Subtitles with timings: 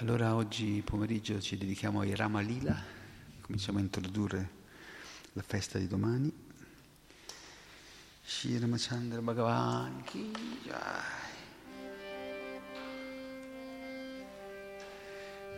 [0.00, 2.74] Allora oggi pomeriggio ci dedichiamo ai Rama Lila,
[3.42, 4.50] cominciamo a introdurre
[5.34, 6.32] la festa di domani.
[8.22, 10.32] Shri Ramachandra Bhagavan Ki
[10.64, 10.78] Jai.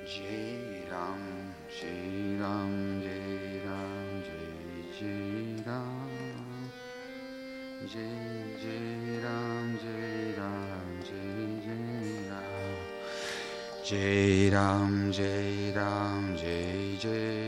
[0.07, 6.70] Jai Ram, Jai Ram, Jai Ram, Jai Jai Ram.
[7.86, 9.12] Jai Jai
[13.92, 17.41] जय राम जय राम जय जय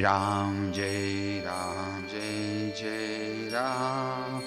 [0.00, 4.42] Ram, Jai Ram, Jai Jai Ram.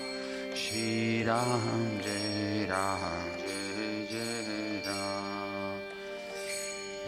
[0.54, 3.00] Shri Ram, Jai Ram,
[3.38, 5.80] Jai Jai Ram.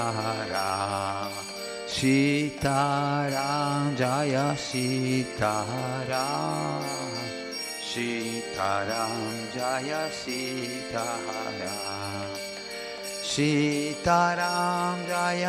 [3.32, 6.20] Ram Jaya Sitaram
[8.00, 9.24] Sitaram
[9.54, 11.72] जय सीतारा
[13.30, 15.46] सीताराम जय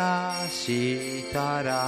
[0.54, 1.82] सीतारा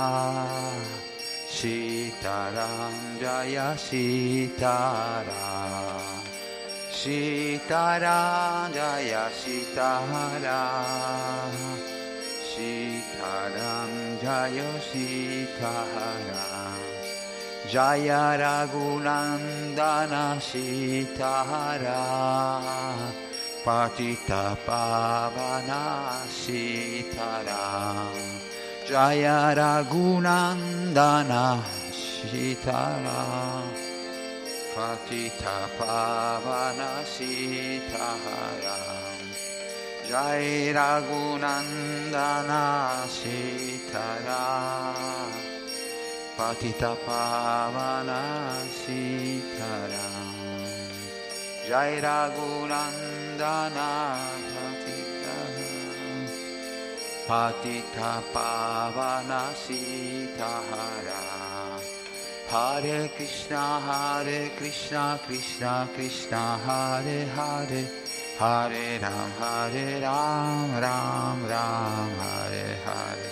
[1.57, 5.41] सीताराम जय सीतारा
[7.01, 10.61] सीताराम जय सीतारा
[12.53, 16.52] सीताराम जय सीतारा
[17.73, 21.89] Jaya Raghunandana Sitaram
[23.65, 28.13] Patita Pavana Sitaram
[28.87, 33.65] Jaya Raghunandana Sitaram
[34.77, 39.21] Patita Pavana Sitaram
[40.07, 42.65] Jai Raghunandana
[43.09, 45.33] Sitaram
[46.43, 46.83] पतितपावनासीतरां
[51.69, 52.89] जय राघुनन्दनापतितः
[57.29, 57.83] पतितपावनासीतहरा
[62.55, 67.85] हरे कृष्ण हरे कृष्ण कृष्ण कृष्ण हरे हरे
[68.41, 73.32] हरे राम हरे राम राम राम हरे Hare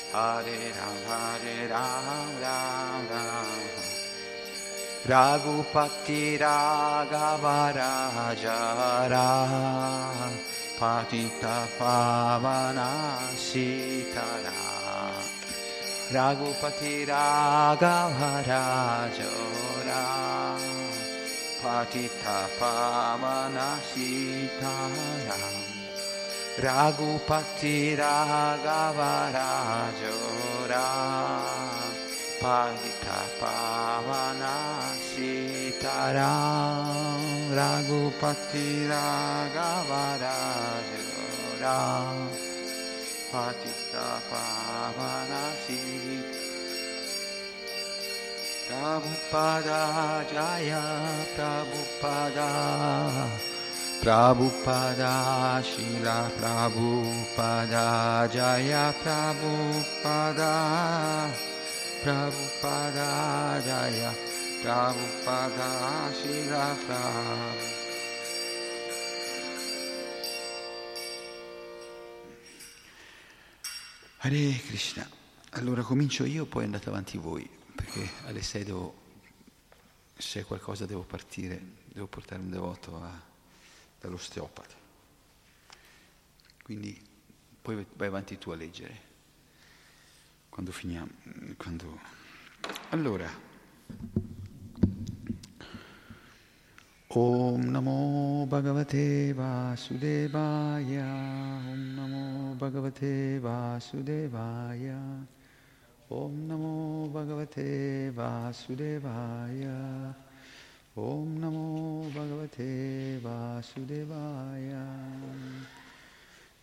[0.13, 3.51] Hare Ram Hare Ram Ram Ram
[5.07, 9.29] Raghupati Raghava Rajara
[10.77, 12.89] Patita Pavana
[13.35, 14.61] Sitara.
[16.11, 20.03] Raghupati Raghava Rajara
[21.63, 25.70] Patita Pavana Sitaram
[26.59, 30.87] राघुपति रागवारा जोरा
[33.41, 36.31] पावना सीतारा।
[37.55, 40.35] राघुपति रागवारा
[43.33, 46.51] पातिता पावना सीता।
[48.67, 50.81] प्रभुपदा जया
[51.35, 52.49] Prabhupada.
[54.01, 60.53] Prabhupada Shila Prabhupada Jaya Prabhupada
[62.01, 64.11] Prabhupada Jaya
[64.63, 67.79] Prabhupada Shila Prabhupada
[74.23, 75.07] Hare Krishna.
[75.51, 78.93] Allora comincio io, poi andate avanti voi, perché alle 6 devo,
[80.15, 83.30] se c'è qualcosa devo partire, devo portare un devoto a,
[84.01, 84.75] dall'osteopata.
[86.63, 86.99] Quindi
[87.61, 89.09] poi vai avanti tu a leggere,
[90.49, 91.09] quando finiamo.
[91.57, 91.99] Quando...
[92.89, 93.49] Allora.
[97.13, 101.03] Om Namo Bhagavate Vasudevaya
[101.69, 105.27] Om Namo Bhagavate Vasudevaya
[106.07, 109.75] Om Namo Bhagavate Vasudevaya
[110.93, 114.85] Om Namo Bhagavate Vasudevaya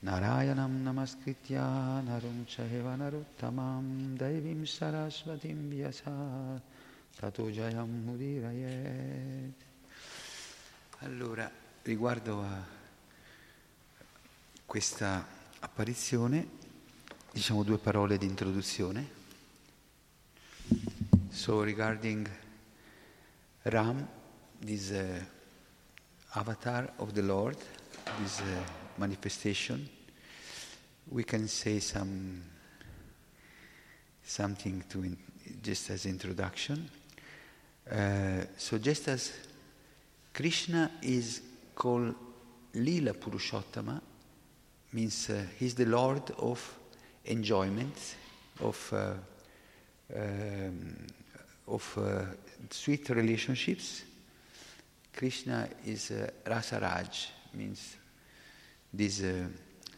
[0.04, 6.60] Narayanam Namaskritya Narum Chaiva Naruttamam Devim Sarasvatim Vyasa
[7.18, 9.66] Tato Jayam Mudirayet
[11.00, 11.48] allora,
[11.82, 12.60] riguardo a
[14.66, 15.24] questa
[15.60, 16.48] apparizione,
[17.30, 19.08] diciamo due parole di introduzione.
[21.28, 22.28] So regarding
[23.62, 24.08] Ram,
[24.60, 25.04] this uh,
[26.36, 27.56] avatar of the Lord,
[28.22, 28.44] this uh,
[28.98, 29.88] manifestation,
[31.10, 32.42] we can say some
[34.24, 35.16] something to in,
[35.62, 36.90] just as introduction.
[37.90, 39.32] Uh, so just as
[40.34, 41.40] Krishna is
[41.74, 42.14] called
[42.74, 44.00] Lila Purushottama,
[44.92, 46.78] means uh, he's the Lord of
[47.24, 48.16] enjoyment,
[48.60, 49.14] of, uh,
[50.14, 51.06] um,
[51.66, 52.22] of uh,
[52.70, 54.02] sweet relationships.
[55.18, 57.96] Krishna is uh, Rasaraj, means
[58.94, 59.48] this, uh,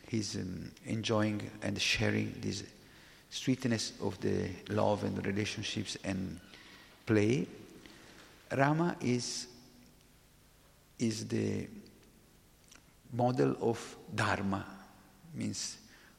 [0.08, 2.64] he's um, enjoying and sharing this
[3.28, 6.40] sweetness of the love and relationships and
[7.04, 7.46] play.
[8.50, 9.46] Rama is
[10.98, 11.66] is the
[13.12, 14.64] model of dharma,
[15.34, 15.76] means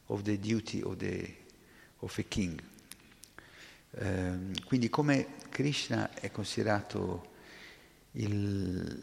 [0.10, 1.28] of the duty of, the,
[2.04, 2.60] of a king.
[4.00, 7.31] Um, quindi come Krishna è considerato
[8.14, 9.02] il,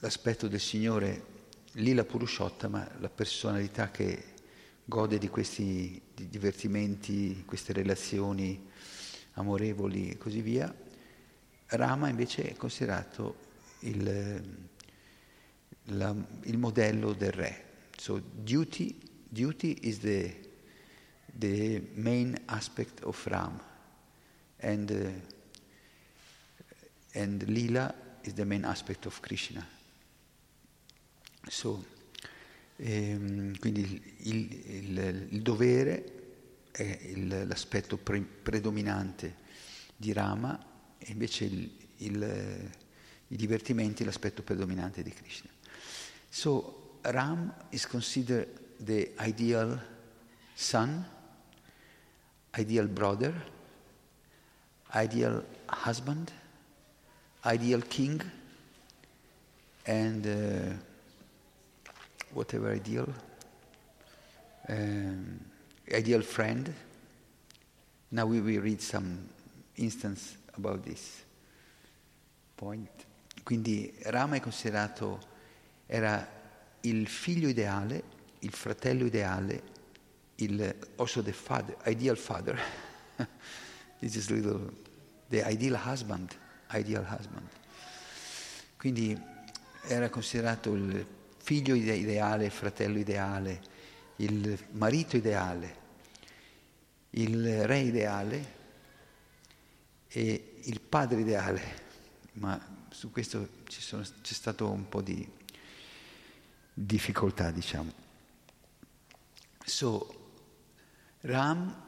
[0.00, 1.34] l'aspetto del Signore
[1.72, 4.34] Lila Purushottama, la personalità che
[4.84, 8.68] gode di questi divertimenti, queste relazioni
[9.32, 10.74] amorevoli e così via,
[11.68, 13.44] Rama invece è considerato
[13.80, 14.58] il,
[15.84, 17.64] la, il modello del re.
[17.96, 18.96] So duty,
[19.28, 20.34] duty is the,
[21.36, 23.60] the main aspect of Ram
[24.58, 25.10] and, uh,
[27.18, 27.92] and Lila
[28.26, 29.64] is the main aspect of Krishna.
[31.48, 31.84] So,
[32.76, 36.12] ehm, quindi il, il, il, dovere
[36.72, 39.36] è il, l'aspetto pre, predominante
[39.96, 40.58] di Rama
[40.98, 42.70] e invece il,
[43.28, 45.50] i divertimenti l'aspetto predominante di Krishna.
[46.28, 48.48] So Ram is considered
[48.78, 49.80] the ideal
[50.54, 51.04] son,
[52.58, 53.32] ideal brother,
[54.92, 55.44] ideal
[55.84, 56.32] husband,
[57.46, 58.20] ideal king,
[59.86, 60.74] and uh,
[62.34, 63.08] whatever ideal,
[64.68, 65.40] um,
[65.94, 66.74] ideal friend.
[68.10, 69.28] Now we will read some
[69.76, 71.24] instance about this
[72.56, 72.90] point.
[73.44, 75.20] Quindi Rama è considerato
[75.86, 76.26] era
[76.80, 78.02] il figlio ideale,
[78.40, 79.62] il fratello ideale,
[80.36, 82.58] il, also the father, ideal father.
[83.98, 84.72] This is little,
[85.30, 86.36] the ideal husband,
[86.72, 87.48] ideal husband.
[88.76, 89.18] Quindi
[89.82, 91.06] era considerato il
[91.38, 93.60] figlio ideale, il fratello ideale,
[94.16, 95.84] il marito ideale,
[97.10, 98.54] il re ideale
[100.08, 101.62] e il padre ideale,
[102.34, 105.28] ma su questo sono, c'è stato un po' di
[106.72, 107.92] difficoltà, diciamo.
[109.64, 110.30] So,
[111.22, 111.82] Ram,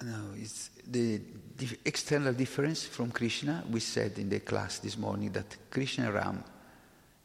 [0.00, 1.20] no, it's the
[1.56, 3.64] dif- external difference from Krishna.
[3.70, 6.44] We said in the class this morning that Krishna and Ram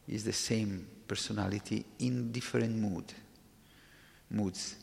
[0.08, 3.12] is the same personality in different mood,
[4.30, 4.78] moods.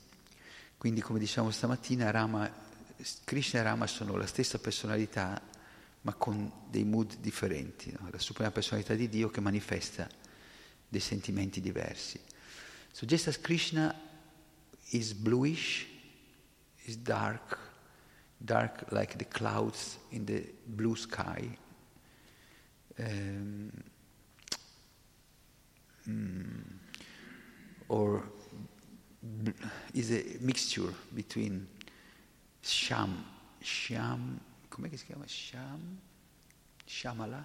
[0.77, 2.49] Quindi, come diciamo stamattina, Rama,
[3.25, 5.41] Krishna e Rama sono la stessa personalità,
[6.03, 7.93] ma con dei mood differenti.
[7.99, 8.09] No?
[8.11, 10.09] La suprema personalità di Dio che manifesta
[10.89, 12.21] dei sentimenti diversi.
[12.93, 13.95] So just as Krishna
[14.91, 15.87] is bluish,
[16.85, 17.68] is dark,
[18.45, 21.49] dark like the clouds in the blue sky.
[22.99, 23.73] Um,
[26.09, 26.63] mm,
[27.89, 28.23] or
[29.95, 31.67] is a mixture between
[32.63, 33.25] Sham,
[33.61, 35.27] Sham, come si chiama?
[35.27, 35.99] Sham,
[36.87, 37.45] Shamala,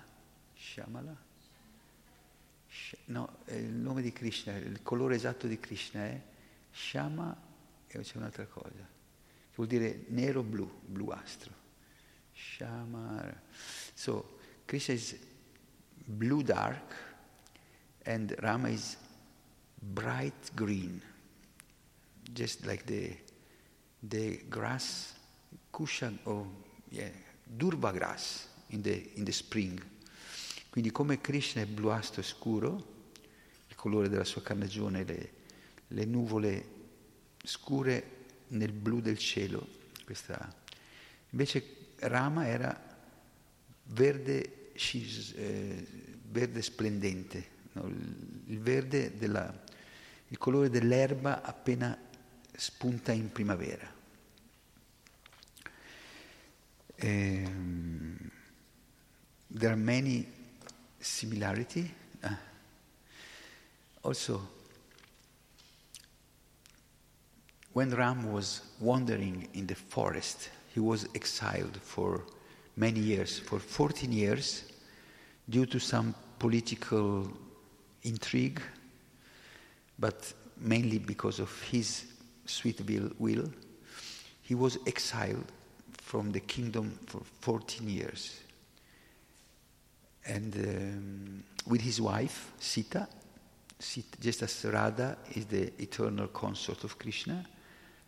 [0.58, 1.16] Shamala?
[3.06, 6.22] No, il nome di Krishna, il colore esatto di Krishna è
[6.72, 7.36] Shama
[7.88, 8.88] e c'è un'altra cosa,
[9.56, 11.52] vuol dire nero-blu, bluastro.
[12.32, 13.34] Shama.
[13.94, 15.16] So, Krishna is
[16.06, 16.96] blue dark
[18.06, 18.98] and Rama is
[19.80, 21.02] bright green,
[22.34, 23.16] just like the,
[24.02, 25.14] the grass,
[25.72, 26.48] kushan, or
[26.90, 27.10] yeah,
[27.46, 29.82] durba grass in the, in the spring.
[30.70, 32.92] Quindi come Krishna è bluastro scuro,
[33.68, 35.32] il colore della sua carnagione, le,
[35.88, 36.66] le nuvole
[37.44, 38.23] scure
[38.54, 39.68] nel blu del cielo,
[40.06, 40.54] questa.
[41.30, 42.98] invece Rama era
[43.86, 44.72] verde,
[45.36, 45.88] eh,
[46.30, 47.88] verde splendente, no?
[47.88, 49.64] il, verde della,
[50.28, 51.98] il colore dell'erba appena
[52.56, 53.92] spunta in primavera.
[57.02, 58.32] Um,
[59.48, 60.26] there are many
[61.00, 61.94] similarity.
[62.22, 62.36] Uh,
[64.02, 64.63] also,
[67.74, 72.24] when Ram was wandering in the forest, he was exiled for
[72.76, 74.64] many years, for 14 years,
[75.50, 77.28] due to some political
[78.04, 78.62] intrigue,
[80.00, 82.06] but mainly because of his
[82.46, 82.80] sweet
[83.20, 83.52] will.
[84.42, 85.52] He was exiled
[85.94, 88.40] from the kingdom for 14 years.
[90.26, 93.08] And um, with his wife, Sita,
[93.80, 97.46] Sita, just as Radha is the eternal consort of Krishna,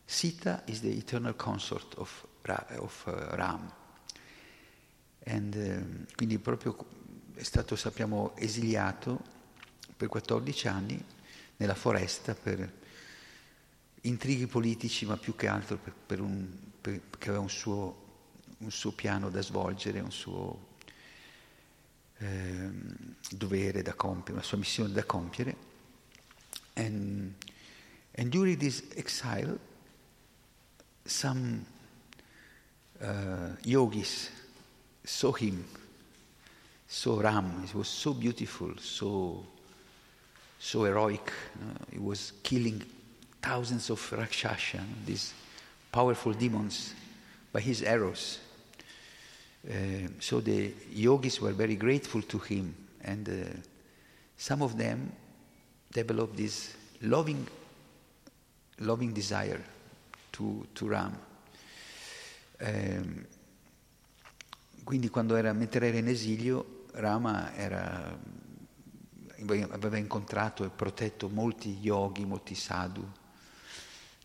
[0.05, 2.25] Sita is the eternal consort of,
[2.77, 3.71] of uh, Ram.
[5.23, 6.75] And, um, quindi proprio
[7.33, 9.19] è stato, sappiamo, esiliato
[9.97, 11.03] per 14 anni
[11.57, 12.71] nella foresta per
[14.01, 16.47] intrighi politici, ma più che altro per, per un,
[16.79, 18.03] per, perché aveva un suo,
[18.59, 20.73] un suo piano da svolgere, un suo
[22.17, 22.69] eh,
[23.31, 25.73] dovere da compiere, una sua missione da compiere.
[26.73, 27.33] And,
[28.15, 29.57] and during this exile,
[31.05, 31.65] some
[33.01, 34.29] uh, yogis
[35.03, 35.63] saw him,
[36.87, 37.63] saw Ram.
[37.67, 39.45] He was so beautiful, so
[40.59, 41.31] so heroic.
[41.59, 41.73] You know?
[41.91, 42.81] He was killing
[43.41, 45.33] thousands of rakshasa, these
[45.91, 46.93] powerful demons,
[47.53, 48.39] by his arrows.
[49.69, 53.57] Uh, so the yogis were very grateful to him, and uh,
[54.37, 55.11] some of them
[55.91, 57.47] developed this loving,
[58.79, 59.61] loving desire
[60.35, 61.17] to, to Ram.
[62.59, 63.25] Um,
[64.83, 68.17] quindi quando era, mentre era in esilio, Rama era,
[69.69, 73.09] aveva incontrato e protetto molti yogi, molti sadhu,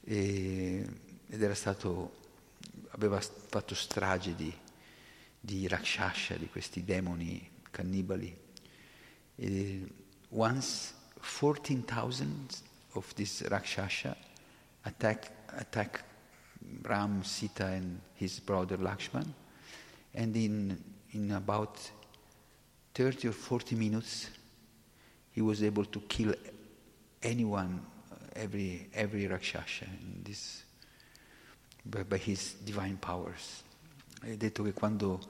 [0.03, 0.87] e,
[1.29, 2.19] ed era stato,
[2.91, 4.53] aveva fatto strage di,
[5.39, 8.37] di Rakshasha, di questi demoni cannibali.
[9.37, 9.87] E
[10.31, 12.27] once 14,000
[12.93, 14.17] of these Rakshasha
[14.83, 16.03] attack, attack
[16.83, 19.27] Ram, Sita and his brother Lakshman.
[20.15, 20.79] And in,
[21.13, 21.79] in about
[22.95, 24.31] 30 or 40 minutes,
[25.33, 26.35] he was able to kill
[27.23, 27.81] anyone,
[28.35, 30.65] every, every Rakshasha, in this,
[31.85, 33.63] by, by his divine powers.
[34.23, 35.21] È detto che quando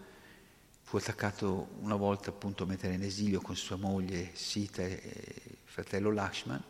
[0.82, 6.10] fu attaccato una volta appunto mentre era in esilio con sua moglie Sita e fratello
[6.10, 6.62] Lakshman,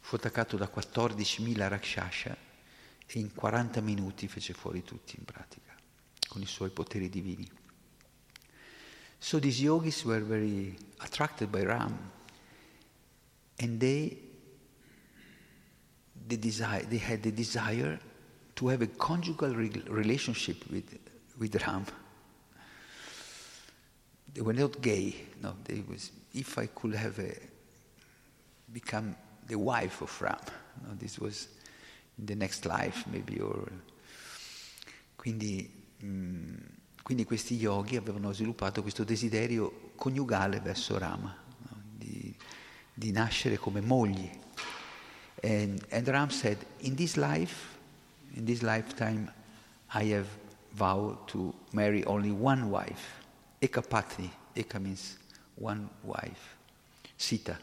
[0.00, 2.50] fu attaccato da 14.000 Rakshasha
[3.14, 5.74] e in 40 minuti fece fuori tutti in pratica,
[6.28, 7.48] con i suoi poteri divini.
[9.18, 12.10] So these yogis were very attracted by Ram
[13.58, 14.18] and they,
[16.26, 18.00] they, desire, they had the desire
[18.54, 20.98] to have a conjugal re- relationship with
[21.38, 21.84] with Ram.
[24.32, 25.14] They were not gay.
[25.42, 26.10] No, they was.
[26.32, 27.34] If I could have a,
[28.72, 29.14] become
[29.46, 30.38] the wife of Ram,
[30.86, 31.48] no, this was
[32.24, 33.40] the next life maybe.
[33.40, 33.70] Or,
[35.16, 35.70] quindi,
[36.02, 36.54] mm,
[37.02, 42.34] quindi questi yogi avevano sviluppato questo desiderio coniugale verso Rama, no, di,
[42.92, 44.30] di nascere come mogli.
[45.42, 47.78] And, and Ram said, in this life,
[48.34, 49.32] in this lifetime,
[49.94, 50.28] I have
[50.74, 53.20] vow to marry only one wife.
[53.60, 54.30] Ekapatni.
[54.54, 55.18] Eka means
[55.54, 56.56] one wife.
[57.16, 57.58] Sita.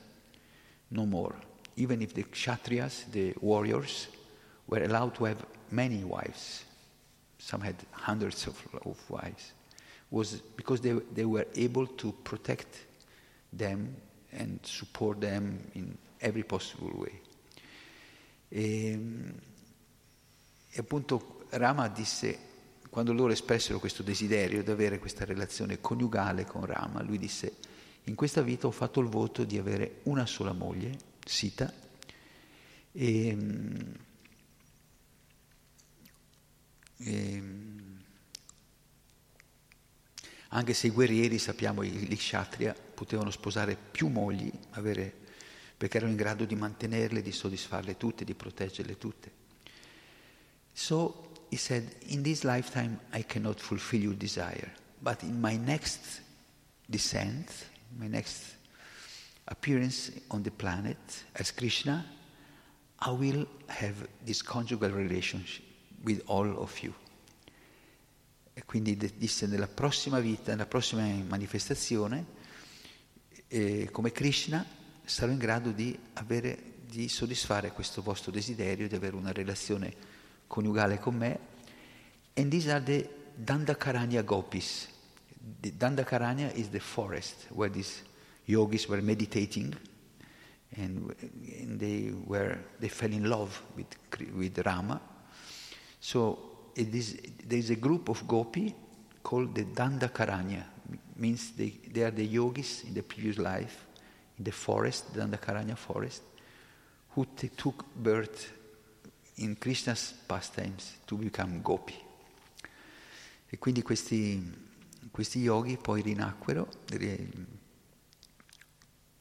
[0.89, 1.35] No more.
[1.79, 4.07] even if the Kshatriyas, the warriors,
[4.69, 6.63] were allowed to have many wives,
[7.37, 9.53] some had hundreds of, of wives,
[10.11, 12.85] was because they, they were able to protect
[13.51, 13.95] them
[14.31, 17.19] and support them in every possible way.
[18.49, 18.97] E,
[20.71, 22.47] e appunto Rama disse,
[22.89, 27.53] quando loro espressero questo desiderio di avere questa relazione coniugale con Rama, lui disse,
[28.03, 31.71] in questa vita ho fatto il voto di avere una sola moglie, Sita,
[32.91, 33.37] e,
[37.01, 37.43] e
[40.49, 45.13] anche se i guerrieri, sappiamo, gli kshatriya potevano sposare più mogli, avere,
[45.77, 49.31] perché erano in grado di mantenerle, di soddisfarle tutte, di proteggerle tutte.
[50.73, 56.21] So he said, in this lifetime I cannot fulfill your desire, but in my next
[56.87, 57.51] descent,
[57.95, 58.57] my next
[59.45, 62.05] appearance on the planet as Krishna,
[63.01, 65.68] I will have this conjugal relationship
[66.03, 66.93] with all of you.
[68.53, 72.25] E quindi disse nella prossima vita, nella prossima manifestazione,
[73.47, 74.65] eh, come Krishna,
[75.05, 79.93] sarò in grado di, avere, di soddisfare questo vostro desiderio di avere una relazione
[80.45, 81.39] coniugale con me.
[82.33, 84.89] And these are the Dandakaranya gopis.
[85.61, 88.03] The Dandakaranya is the forest where these
[88.45, 89.73] yogis were meditating
[90.75, 91.15] and,
[91.59, 93.87] and they, were, they fell in love with,
[94.35, 94.99] with Rama.
[95.99, 98.73] So it is, there is a group of gopi
[99.21, 100.63] called the Dandakaranya.
[101.17, 103.85] Means they, they are the yogis in the previous life,
[104.37, 106.23] in the forest, Dandakaranya forest,
[107.09, 108.53] who t- took birth
[109.35, 111.95] in Krishna's pastimes to become gopi.
[113.51, 114.41] E quindi questi,
[115.11, 116.69] questi yogi poi rinacquero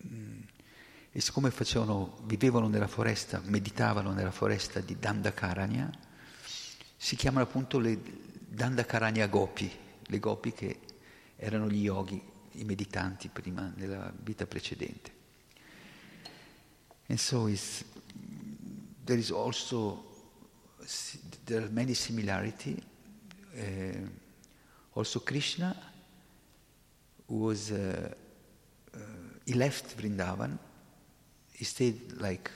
[0.06, 0.40] mm,
[1.10, 5.90] e siccome facevano, vivevano nella foresta, meditavano nella foresta di Dandakaranya,
[7.00, 7.96] si chiamano appunto le
[8.48, 9.70] Dandakaranya Gopi,
[10.02, 10.80] le Gopi che
[11.36, 12.20] erano gli yogi,
[12.52, 15.12] i meditanti prima nella vita precedente.
[17.06, 17.48] And so
[19.04, 20.04] there is also
[21.44, 22.82] there are many similarity.
[23.54, 24.08] Uh,
[24.92, 25.74] also Krishna
[27.28, 28.12] was uh,
[28.92, 28.98] uh,
[29.46, 30.58] he left Vrindavan.
[31.52, 32.50] He stayed like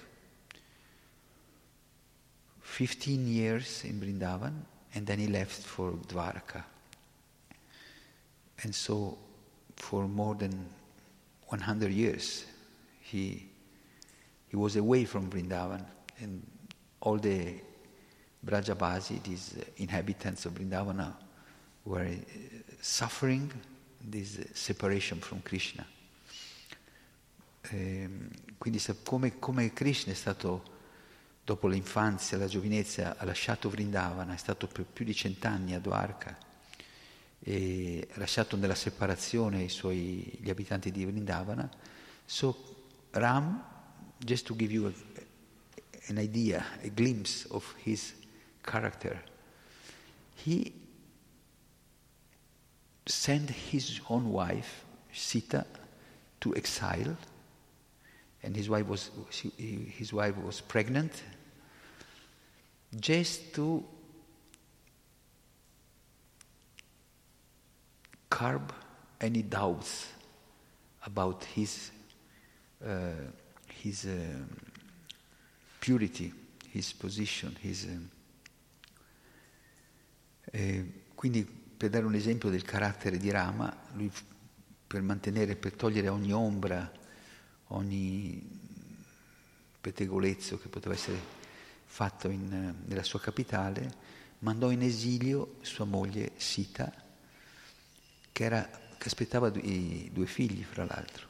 [2.73, 4.55] 15 years in Vrindavan,
[4.95, 6.65] and then he left for Dwarka.
[8.63, 9.19] And so,
[9.77, 10.67] for more than
[11.49, 12.47] 100 years,
[13.01, 13.47] he,
[14.49, 15.85] he was away from Vrindavan,
[16.21, 16.43] and
[17.01, 17.61] all the
[18.45, 21.13] Brajabasi, these inhabitants of Vrindavana,
[21.85, 22.15] were uh,
[22.81, 23.53] suffering
[24.03, 25.85] this separation from Krishna.
[27.71, 30.72] Ehm, quindi come, come Krishna è stato
[31.45, 36.39] dopo l'infanzia, la giovinezza, ha lasciato Vrindavana, è stato per più di cent'anni a Dwarka
[37.41, 41.69] e ha lasciato nella separazione suoi, gli abitanti di Vrindavana.
[42.25, 42.77] So
[43.11, 43.63] Ram,
[44.19, 44.93] just to give you a,
[46.09, 48.15] an idea, a glimpse of his
[48.63, 49.21] character,
[50.45, 50.73] he
[53.05, 55.67] sent his own wife, Sita,
[56.39, 57.17] to exile
[58.43, 59.11] and his wife was
[59.57, 61.23] his wife was pregnant.
[62.95, 63.85] Just to
[68.29, 68.73] curb
[69.21, 70.09] any doubts
[71.07, 71.91] about his
[72.85, 73.13] uh,
[73.83, 74.11] his uh,
[75.81, 76.33] purity,
[76.71, 77.99] his position, his uh,
[80.53, 84.11] eh, quindi per dare un esempio del carattere di Rama, lui
[84.87, 87.01] per mantenere, per togliere ogni ombra
[87.75, 88.61] ogni
[89.81, 91.41] pettegolezzo che poteva essere
[91.85, 96.93] fatto in, nella sua capitale, mandò in esilio sua moglie Sita,
[98.33, 101.27] che, era, che aspettava due, due figli, fra l'altro.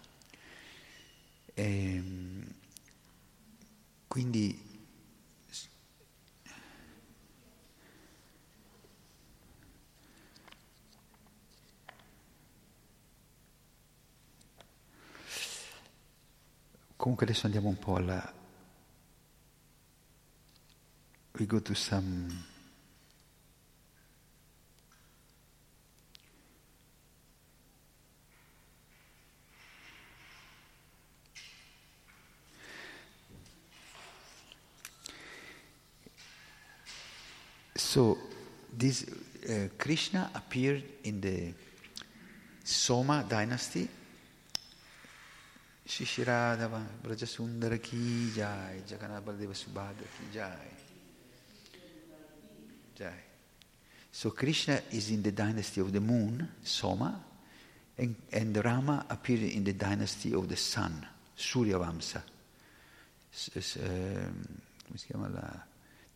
[1.54, 2.46] E, ehm,
[4.06, 4.71] quindi
[17.02, 18.32] Comunque adesso andiamo un po' alla...
[21.32, 22.28] We go to some...
[37.74, 38.16] So
[38.70, 39.04] this
[39.48, 41.52] uh, Krishna appeared in the
[42.62, 43.88] Soma dynasty
[45.92, 46.70] Shishirada
[47.02, 50.68] Brajasundara Ki Jai, Jagannath Baldeva Subhadra Ki Jai.
[52.96, 53.12] Jai.
[54.10, 57.22] So Krishna is in the dynasty of the moon, Soma,
[57.98, 62.22] and, and Rama appeared in the dynasty of the sun, Surya Vamsa.
[63.30, 64.44] S- s- ehm,
[64.86, 65.62] come si chiama la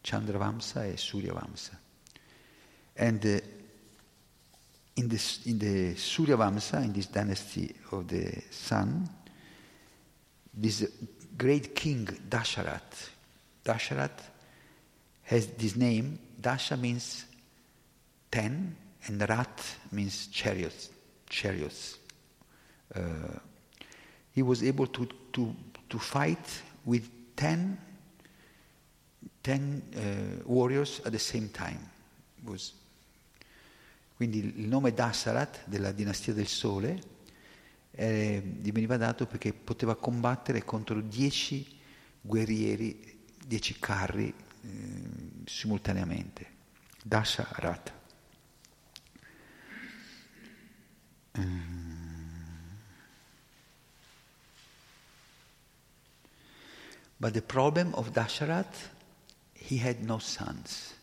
[0.01, 1.79] Chandra Vamsa e Surya Vamsa.
[2.95, 3.41] And uh,
[4.95, 9.07] in, the, in the Surya Vamsa, in this dynasty of the sun,
[10.57, 10.90] this
[11.37, 13.11] great king Dasharat,
[13.64, 14.19] Dasharat
[15.25, 16.19] has this name.
[16.40, 17.27] Dasha means
[18.31, 18.75] ten,
[19.07, 20.90] and Rat means chariots.
[21.29, 21.99] Chariots.
[22.95, 23.01] Uh,
[24.33, 25.55] he was able to, to,
[25.88, 27.77] to fight with ten,
[29.42, 31.90] ten uh, warriors at the same time.
[32.45, 32.73] Was,
[34.16, 37.01] quindi il nome Dasharat della dinastia del Sole
[37.97, 41.79] eh, gli veniva dato perché poteva combattere contro dieci
[42.21, 45.03] guerrieri, dieci carri eh,
[45.45, 46.55] simultaneamente.
[47.03, 47.95] Dasharat.
[57.19, 58.75] But the problem of Dasharat,
[59.55, 60.95] he had no sons.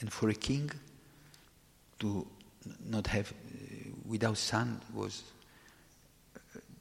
[0.00, 0.70] And for a king
[1.98, 2.26] to
[2.84, 5.22] not have, uh, without son was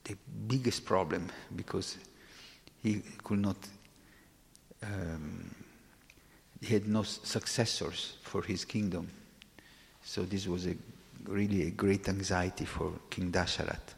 [0.05, 0.15] the
[0.47, 1.97] biggest problem because
[2.81, 3.57] he could not,
[4.83, 5.53] um,
[6.61, 9.09] he had no successors for his kingdom.
[10.03, 10.75] So this was a,
[11.25, 13.95] really a great anxiety for King Dasharat.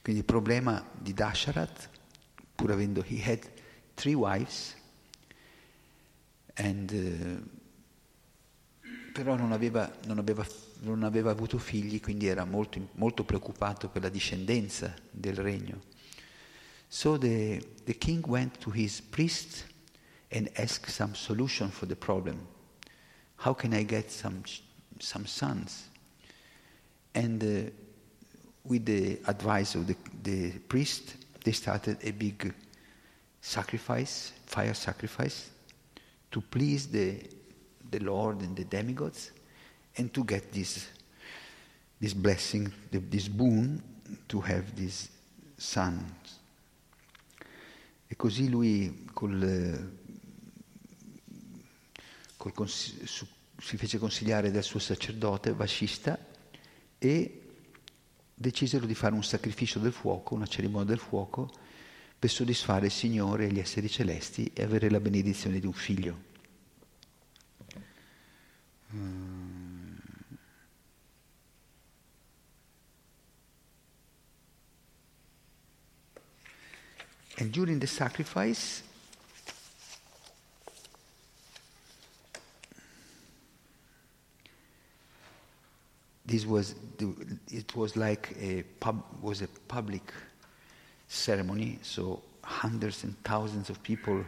[0.00, 1.88] Quindi il problema di Dasharat,
[2.54, 3.40] pur avendo, he had
[3.94, 4.76] three wives,
[6.56, 7.40] and, uh,
[9.12, 10.46] però non aveva, non, aveva,
[10.84, 15.80] non aveva, avuto figli, quindi era molto, molto, preoccupato per la discendenza del regno.
[16.88, 19.64] So the, the king went to his priest
[20.30, 22.46] and asked some solution for the problem.
[23.36, 24.42] How can I get some,
[24.98, 25.88] some sons?
[27.14, 27.70] And uh,
[28.64, 32.52] with the advice of the, the priest, they started a big
[33.40, 35.50] sacrifice, fire sacrifice,
[36.30, 37.20] to please the,
[37.90, 39.30] the Lord and the demigods,
[39.96, 40.88] and to get this,
[42.00, 43.82] this blessing, this boon,
[44.28, 45.08] to have these
[45.56, 46.40] sons.
[48.06, 49.92] E così lui col,
[52.36, 53.26] col su,
[53.56, 56.18] si fece consigliare dal suo sacerdote Vashista
[56.98, 57.40] e
[58.34, 61.50] decisero di fare un sacrificio del fuoco, una cerimonia del fuoco,
[62.18, 66.22] per soddisfare il Signore e gli esseri celesti e avere la benedizione di un figlio.
[68.94, 69.43] Mm.
[77.38, 78.82] And during the sacrifice,
[86.24, 86.74] this was
[87.50, 90.12] it was like a pub was a public
[91.08, 91.78] ceremony.
[91.82, 94.24] So hundreds and thousands of people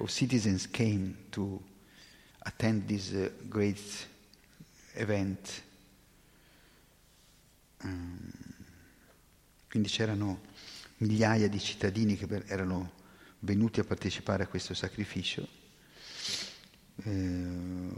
[0.00, 1.60] of citizens came to
[2.44, 4.06] attend this uh, great
[4.96, 5.62] event.
[7.84, 8.32] Um,
[9.68, 10.38] quindi c'erano
[11.02, 12.92] migliaia di cittadini che erano
[13.40, 15.46] venuti a partecipare a questo sacrificio.
[17.04, 17.90] Eh,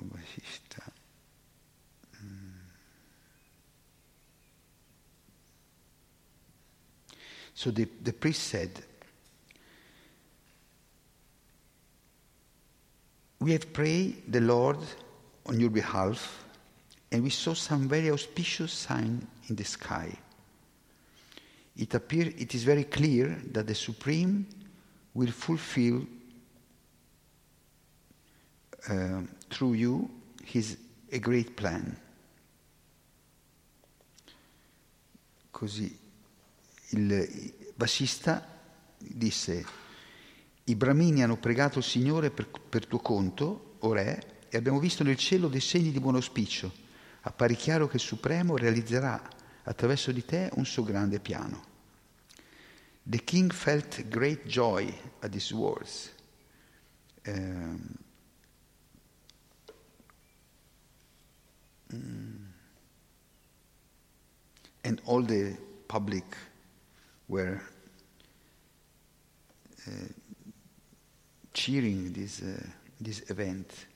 [7.57, 8.85] So the, the priest said,
[13.39, 14.79] We have prayed the Lord
[15.47, 16.45] on your behalf,
[17.13, 20.19] and we saw some very auspicious sign in the sky.
[21.77, 24.47] It, appear, it is very clear that the Supreme
[25.13, 26.07] will fulfill
[28.89, 30.09] uh, through you
[30.45, 30.77] his
[31.11, 31.97] a great plan.
[35.51, 35.97] Così
[36.91, 38.47] il bassista
[38.99, 39.65] disse,
[40.65, 45.03] i bramini hanno pregato il Signore per, per tuo conto, o re, e abbiamo visto
[45.03, 46.73] nel cielo dei segni di buon auspicio.
[47.23, 49.23] Appare chiaro che il Supremo realizzerà
[49.65, 51.73] attraverso di te un suo grande piano.
[53.07, 56.11] The king felt great joy at these words.
[57.27, 57.99] Um,
[64.85, 66.25] and all the public
[67.29, 67.61] were
[69.87, 69.91] uh,
[71.53, 72.67] cheering this, uh,
[73.01, 73.87] this event.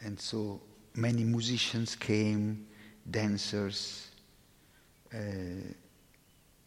[0.00, 0.60] And so
[0.94, 2.66] many musicians came,
[3.08, 4.07] dancers,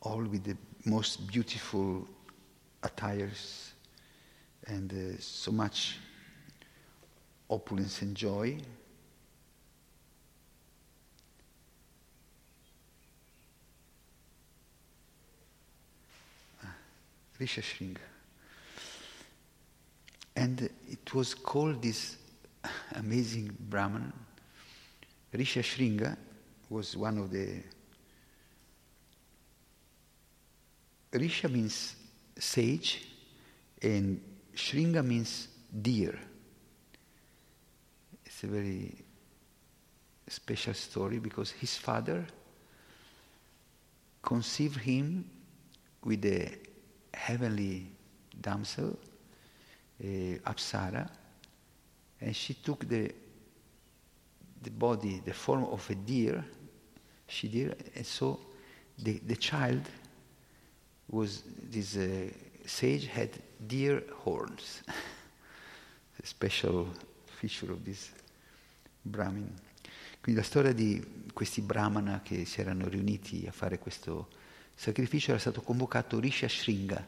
[0.02, 2.08] all with the most beautiful
[2.84, 3.74] attires
[4.68, 5.98] and uh, so much
[7.50, 8.58] opulence and joy.
[16.64, 16.74] Ah,
[17.40, 17.98] Risha Shringa.
[20.36, 22.18] And it was called this
[22.96, 24.12] amazing Brahman.
[25.34, 26.18] Risha Shringa
[26.70, 27.62] was one of the.
[31.12, 31.96] Risha means
[32.38, 33.08] sage,
[33.82, 34.22] and
[34.56, 35.48] Shringa means
[35.82, 36.18] deer.
[38.26, 38.96] It's a very
[40.28, 42.26] special story because his father
[44.22, 45.30] conceived him
[46.04, 46.50] with a
[47.14, 47.92] heavenly
[48.40, 48.98] damsel,
[50.02, 51.10] uh, Apsara,
[52.22, 53.12] and she took the
[54.62, 56.46] the body, the form of a deer,
[57.28, 58.40] she did, and so
[59.00, 59.82] the, the child
[61.12, 62.30] was this uh,
[62.66, 64.82] sage had deer horns,
[66.22, 66.88] a special
[67.26, 68.12] feature of this
[69.02, 69.54] Brahmin.
[70.22, 74.30] Quindi la storia di questi Brahmana che si erano riuniti a fare questo
[74.76, 77.06] sacrificio era stato convocato Rishi Shringa,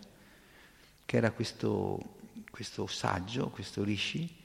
[1.05, 2.15] che era questo,
[2.49, 4.41] questo saggio, questo Rishi,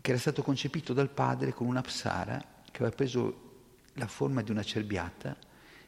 [0.00, 2.38] che era stato concepito dal padre con una psara
[2.70, 3.46] che aveva preso
[3.94, 5.36] la forma di una cerbiata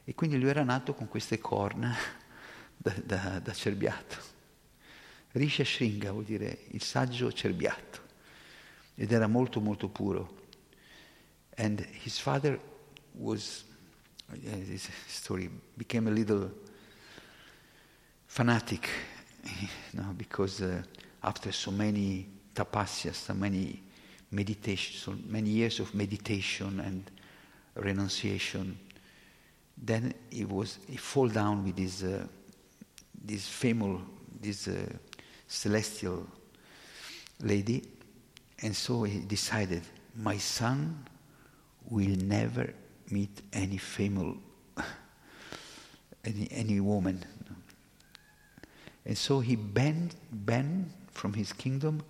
[0.05, 1.95] e quindi lui era nato con queste corna
[2.83, 4.17] da, da, da cerbiato.
[5.33, 8.01] Risha Shringa vuol dire il saggio cerbiato
[8.95, 10.39] ed era molto molto puro.
[11.57, 12.59] And his father
[13.13, 13.65] was,
[14.31, 16.51] this story became a little
[18.27, 18.89] fanatic,
[19.45, 20.83] you know, because uh,
[21.23, 23.83] after so many tapasyas, so many
[24.31, 27.11] meditation, so many years of meditation and
[27.75, 28.79] renunciation,
[29.77, 32.27] then he was he fall down with this uh,
[33.21, 34.01] this famous
[34.41, 34.87] this uh,
[35.47, 36.27] celestial
[37.41, 37.83] lady,
[38.63, 39.83] and so he decided,
[40.17, 41.05] my son
[41.89, 42.73] will never
[43.11, 44.37] meet any female,
[46.25, 47.25] any any woman,
[49.05, 52.03] and so he banned banned from his kingdom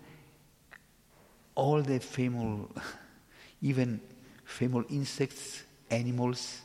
[1.60, 2.70] all the female,
[3.62, 4.00] even
[4.44, 6.62] female insects, animals,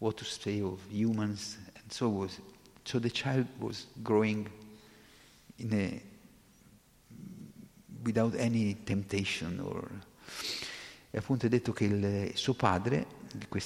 [0.00, 2.40] what to say of humans, and so was.
[2.84, 4.48] So the child was growing
[5.56, 6.02] in a
[8.02, 9.88] without any temptation or
[11.14, 13.06] e appunto è detto che il suo padre,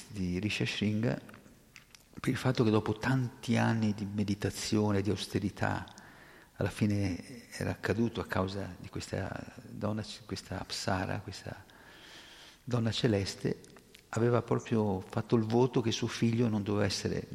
[0.08, 1.16] di, Risha Shringa,
[2.18, 5.86] per il fatto che dopo tanti anni di meditazione, di austerità,
[6.54, 9.30] alla fine era accaduto a causa di questa
[9.62, 11.64] donna, questa Apsara, questa
[12.64, 13.60] donna celeste,
[14.08, 17.28] aveva proprio fatto il voto che suo figlio non doveva essere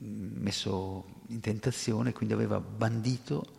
[0.00, 3.58] messo in tentazione, quindi aveva bandito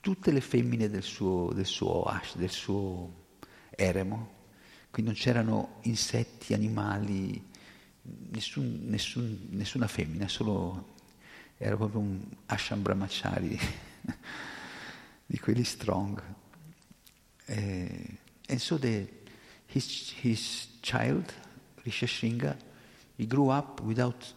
[0.00, 3.22] tutte le femmine del suo, del suo ash, del suo
[3.70, 4.32] eremo,
[4.90, 7.42] quindi non c'erano insetti, animali,
[8.30, 10.92] nessun, nessun, nessuna femmina, solo
[11.56, 13.58] era proprio un asham brahmachari
[15.26, 16.22] di quelli strong.
[17.46, 17.52] Uh,
[18.48, 19.08] and so the,
[19.66, 21.32] his, his child,
[21.84, 22.56] Rishashringa,
[23.16, 24.32] he grew up without,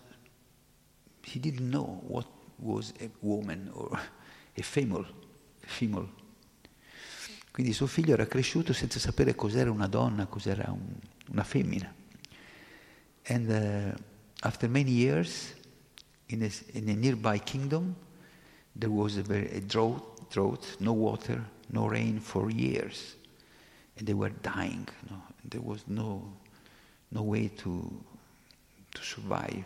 [1.28, 2.26] he didn't know what
[2.58, 4.00] was a woman or
[4.56, 5.06] a female.
[5.60, 6.10] female.
[7.52, 10.96] Quindi suo figlio era cresciuto senza sapere cos'era una donna, cos'era un,
[11.32, 11.94] una femmina.
[13.30, 13.94] And uh,
[14.42, 15.54] after many years,
[16.28, 17.96] in a, in a, nearby kingdom,
[18.74, 23.16] there was a, very, a drought, drought, no water, no rain for years,
[23.98, 24.88] and they were dying.
[25.04, 25.22] You know?
[25.44, 26.32] There was no,
[27.12, 28.04] no way to,
[28.94, 29.66] to survive.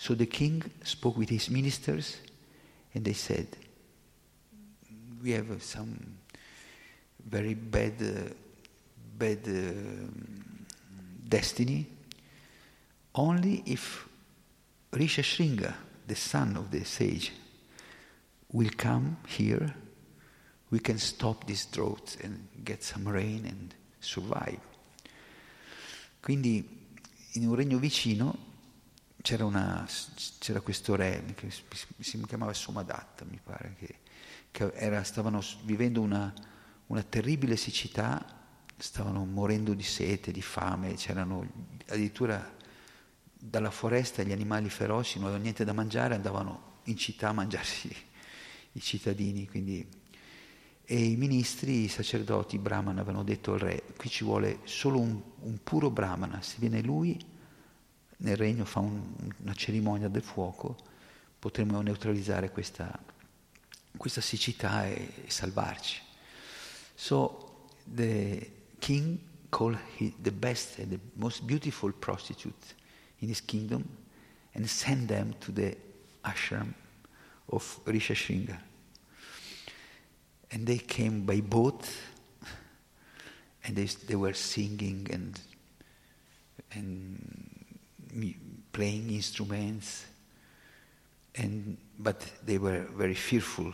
[0.00, 2.16] So the king spoke with his ministers,
[2.94, 3.48] and they said,
[5.22, 6.16] "We have some
[7.22, 8.32] very bad, uh,
[9.18, 10.08] bad uh,
[11.28, 11.86] destiny.
[13.14, 14.08] Only if
[14.90, 15.74] Risha Shringa,
[16.06, 17.32] the son of the sage,
[18.52, 19.74] will come here,
[20.70, 24.60] we can stop this drought and get some rain and survive.
[26.22, 26.66] Quindi
[27.32, 28.49] in un regno vicino
[29.22, 29.86] c'era, una,
[30.38, 33.96] c'era questo re che si chiamava Somadatta, mi pare, che,
[34.50, 36.32] che era, stavano vivendo una,
[36.86, 38.38] una terribile siccità,
[38.76, 41.46] stavano morendo di sete, di fame, c'erano
[41.88, 42.58] addirittura
[43.42, 47.94] dalla foresta gli animali feroci non avevano niente da mangiare, andavano in città a mangiarsi
[48.72, 49.46] i cittadini.
[49.46, 49.98] Quindi.
[50.92, 54.98] E i ministri, i sacerdoti, i brahmana avevano detto al re, qui ci vuole solo
[54.98, 57.16] un, un puro brahmana, se viene lui
[58.20, 59.00] nel regno fa un,
[59.42, 60.76] una cerimonia del fuoco
[61.38, 62.98] potremo neutralizzare questa,
[63.96, 66.00] questa siccità e, e salvarci.
[66.94, 72.74] So the king called the best and the most beautiful prostitute
[73.18, 73.84] in his kingdom
[74.54, 75.76] and sent them to the
[76.24, 76.74] ashram
[77.46, 78.58] of Rishashringa.
[80.52, 81.88] And they came by boat
[83.64, 85.40] and they, they were singing and,
[86.72, 87.59] and
[88.72, 90.06] playing instruments.
[91.36, 93.72] And, but they were very fearful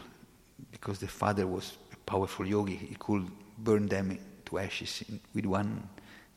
[0.71, 2.77] because the father was a powerful yogi.
[2.77, 3.27] He could
[3.59, 5.89] burn them to ashes in, with one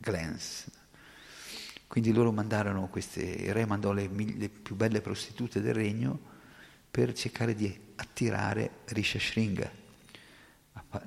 [0.02, 0.70] glance.
[1.88, 6.20] Quindi loro mandarono queste, il re mandò le, le più belle prostitute del regno
[6.90, 9.72] per cercare di attirare Rishashringa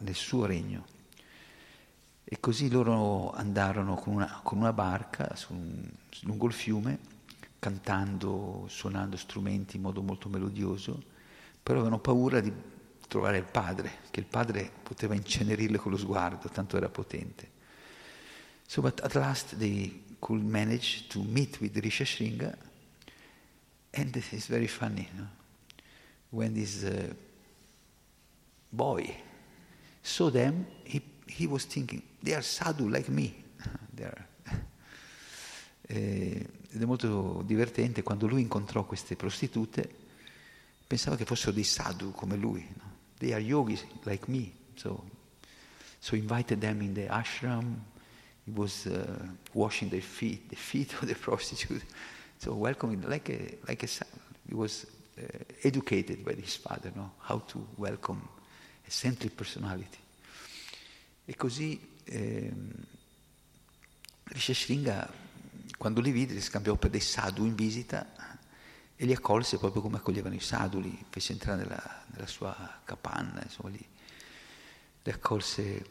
[0.00, 0.91] nel suo regno.
[2.24, 5.54] E così loro andarono con una, con una barca su,
[6.22, 6.98] lungo il fiume,
[7.58, 11.02] cantando, suonando strumenti in modo molto melodioso,
[11.62, 12.52] però avevano paura di
[13.06, 17.50] trovare il padre, che il padre poteva incenerirle con lo sguardo, tanto era potente.
[18.66, 22.56] So, but at last they could manage to meet with Rishashringa,
[23.90, 25.08] and it's very funny.
[25.14, 25.28] No?
[26.30, 27.12] When this uh,
[28.70, 29.14] boy
[30.00, 31.02] saw them, he,
[31.36, 33.34] he was thinking, they are sadhu like me.
[34.02, 34.26] Are...
[35.82, 39.88] ed è molto divertente, quando lui incontrò queste prostitute,
[40.86, 42.66] pensava che fossero dei sadhu come lui.
[42.76, 42.90] No?
[43.18, 44.52] They are yogis like me.
[44.74, 45.04] So,
[45.98, 47.76] so invited them in the ashram,
[48.44, 51.84] he was uh, washing their feet, the feet of the prostitute.
[52.38, 53.88] So welcoming, like a, like a.
[54.48, 55.22] He was uh,
[55.62, 57.12] educated by his father, no?
[57.20, 58.28] how to welcome
[58.86, 59.98] a saintly personality.
[61.24, 62.70] E così ehm,
[64.24, 65.12] Rishashringa,
[65.76, 68.38] quando li vide, li scambiò per dei sadhu in visita
[68.96, 73.42] e li accolse proprio come accoglievano i sadhu, li fece entrare nella, nella sua capanna,
[73.42, 73.86] insomma, li,
[75.02, 75.84] li accolse.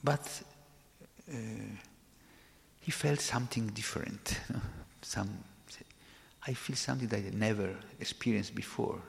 [0.00, 0.44] But
[1.26, 1.76] uh,
[2.80, 4.40] he felt something different.
[5.00, 5.42] Some,
[6.46, 9.00] I feel something that I never experienced before,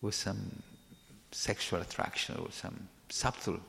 [0.00, 0.50] with some
[1.30, 3.60] sexual attraction or some subtle.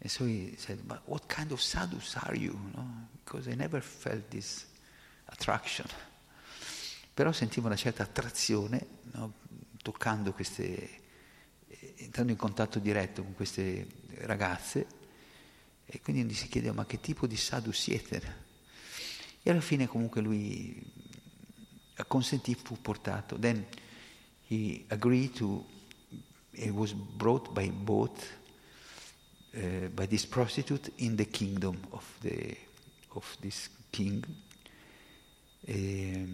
[0.00, 2.58] And so he said, but what kind of sadhus are you?
[2.74, 3.08] No?
[3.24, 4.66] Because I never felt this
[5.26, 5.86] attraction.
[7.14, 9.34] Però sentivo una certa attrazione, no?
[9.82, 11.02] toccando queste,
[11.96, 13.86] entrando in contatto diretto con queste
[14.20, 14.86] ragazze
[15.84, 18.40] e quindi si chiedeva ma che tipo di sadhu siete?
[19.42, 20.80] E alla fine comunque lui
[21.96, 23.38] acconsentì, fu portato.
[23.38, 23.66] Then
[24.48, 25.66] he agreed to,
[26.52, 28.16] he was brought by boat
[29.54, 32.56] uh, by this prostitute in the kingdom of, the,
[33.14, 34.24] of this king.
[35.64, 36.26] E,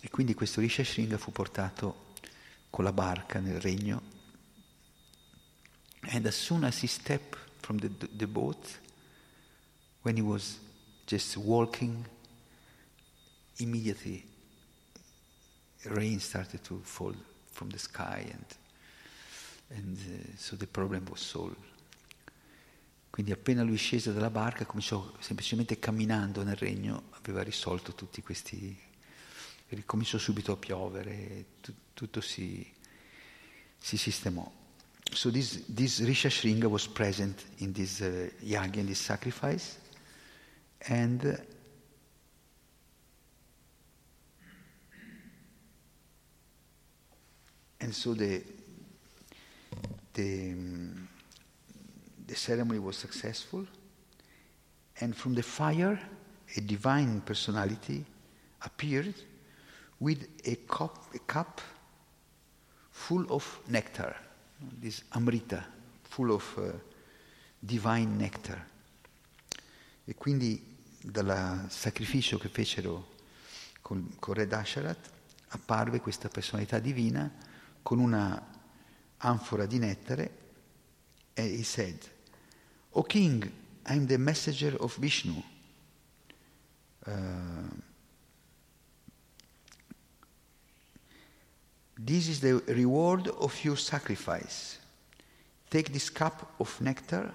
[0.00, 2.14] e quindi questo Rishashringa fu portato
[2.70, 4.14] con la barca nel regno.
[6.08, 8.78] And as soon as he stepped from the, the boat,
[10.02, 10.58] when he was
[11.04, 12.04] just walking,
[13.58, 14.24] immediately
[15.86, 17.14] rain started to fall
[17.50, 18.44] from the sky and,
[19.68, 21.56] and uh, so the problem was solved.
[23.10, 28.84] Quindi appena lui scese dalla barca cominciò semplicemente camminando nel regno, aveva risolto tutti questi...
[29.68, 32.64] ricominciò subito a piovere, tu, tutto si,
[33.76, 34.48] si sistemò.
[35.12, 39.78] So this, this Risha Shringa was present in this uh, yagya, in this sacrifice,
[40.88, 41.22] and
[47.78, 48.42] and so the
[50.16, 51.08] the, um,
[52.26, 53.66] the ceremony was successful,
[55.00, 56.00] and from the fire,
[56.56, 58.04] a divine personality
[58.62, 59.14] appeared
[60.00, 61.60] with a cup, a cup
[62.90, 64.16] full of nectar
[64.58, 65.64] this amrita,
[66.02, 66.72] full of uh,
[67.58, 68.64] divine nectar.
[70.04, 73.14] E quindi dal sacrificio che fecero
[73.82, 75.10] con, con Re Dasharat
[75.48, 77.30] apparve questa personalità divina
[77.82, 78.54] con una
[79.26, 80.30] anfora di nettare
[81.34, 81.98] e he said,
[82.90, 83.42] O king,
[83.84, 85.42] I am the messenger of Vishnu.
[87.04, 87.84] Uh,
[91.98, 94.78] This is the reward of your sacrifice.
[95.70, 97.32] Take this cup of nectar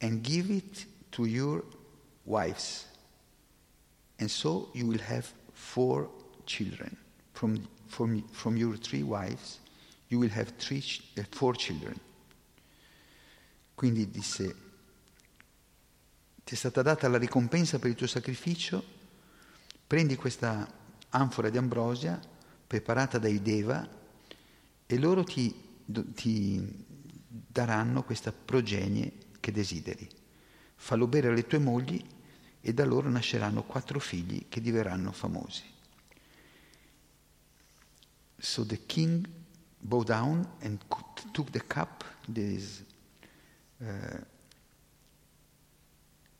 [0.00, 1.62] and give it to your
[2.26, 2.86] wives.
[4.18, 6.08] And so you will have four
[6.46, 6.96] children.
[7.32, 9.60] From, from, from your three wives,
[10.10, 10.84] you will have three,
[11.16, 11.98] uh, four children.
[13.74, 14.56] Quindi disse,
[16.44, 18.84] ti è stata data la ricompensa per il tuo sacrificio,
[19.86, 20.78] prendi questa
[21.10, 22.20] anfora di ambrosia
[22.66, 23.88] preparata dai Deva
[24.86, 25.54] e loro ti,
[25.86, 26.84] ti
[27.26, 30.08] daranno questa progenie che desideri.
[30.74, 32.04] Fallo bere alle tue mogli
[32.60, 35.64] e da loro nasceranno quattro figli che diverranno famosi.
[38.36, 39.26] So the king
[39.82, 40.78] bowed down and
[41.32, 42.82] took the cup, this,
[43.82, 44.18] uh,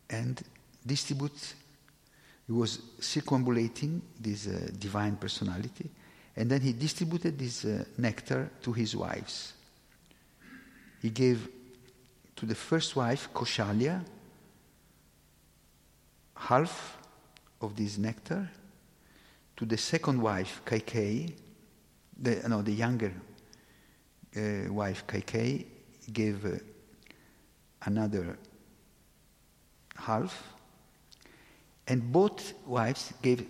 [0.09, 0.41] and
[0.85, 1.55] distributes.
[2.45, 5.89] He was circumambulating this uh, divine personality,
[6.35, 9.53] and then he distributed this uh, nectar to his wives.
[11.01, 11.47] He gave
[12.35, 14.03] to the first wife, Koshalya,
[16.35, 16.97] half
[17.61, 18.49] of this nectar.
[19.57, 21.31] To the second wife, Kaikei,
[22.19, 23.13] the, no, the younger
[24.35, 25.65] uh, wife, Kaikei,
[26.11, 26.57] gave uh,
[27.83, 28.37] another
[29.95, 30.43] half.
[31.87, 33.45] And both wives gave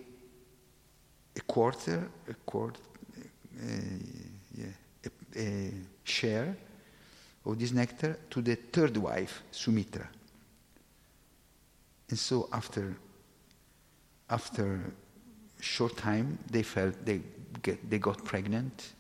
[1.35, 2.79] a quarter, a quarter,
[3.61, 3.67] uh,
[4.57, 4.65] yeah,
[5.05, 5.71] a, a
[6.03, 6.55] share
[7.45, 10.07] of this nectar to the third wife, Sumitra.
[12.09, 12.95] And so after,
[14.29, 14.79] after
[15.59, 17.21] short time, they felt they,
[17.61, 18.93] get, they got pregnant,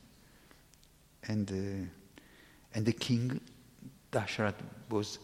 [1.27, 1.87] and, uh,
[2.73, 3.39] and the king,
[4.11, 4.55] Dasharat,
[4.89, 5.19] was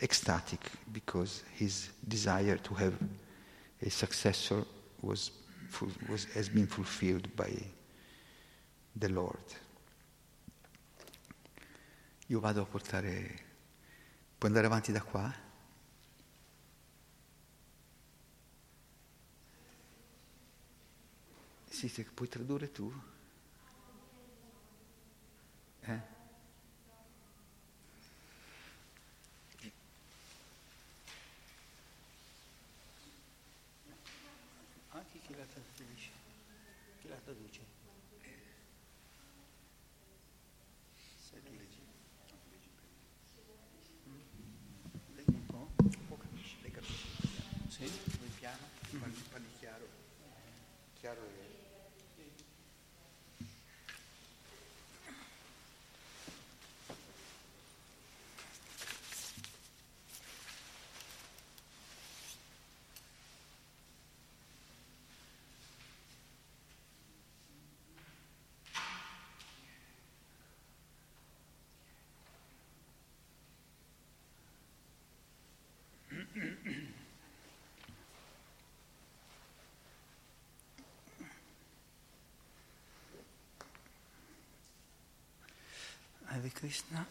[0.00, 0.60] ecstatic
[0.92, 2.94] because his desire to have
[3.82, 4.64] a successor
[5.00, 5.30] was,
[6.08, 7.50] was, has been fulfilled by
[8.94, 9.54] the Lord.
[12.28, 13.44] Io vado a portare...
[14.38, 15.32] Puoi andare avanti da qua?
[21.68, 22.92] Sì, se puoi tradurre tu?
[25.88, 26.00] Eh?
[34.88, 36.10] Anche chi la traduce?
[37.00, 37.60] Chi la traduce?
[41.30, 41.80] Sai che leggi?
[45.14, 45.70] Leggi un po'?
[45.76, 47.06] Un po' capisci, lei capisce.
[47.68, 47.84] Sì?
[48.18, 48.66] Vai piano,
[48.98, 49.86] parli, parli chiaro.
[50.98, 51.56] Chiaro e...
[86.28, 87.06] Hare Krishna.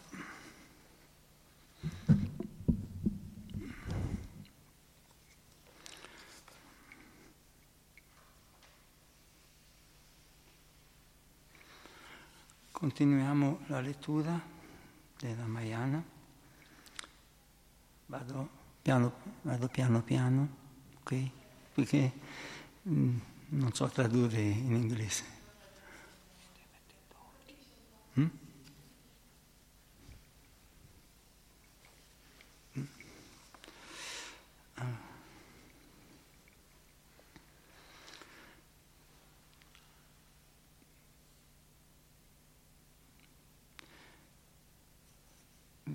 [12.72, 14.40] Continuiamo la lettura
[15.16, 16.02] della Mayana.
[18.06, 18.48] Vado
[18.82, 20.48] piano, vado piano piano,
[21.02, 21.30] ok?
[21.72, 22.12] Perché
[22.88, 23.18] mm,
[23.50, 25.24] non so tradurre in inglese.
[28.18, 28.26] Mm?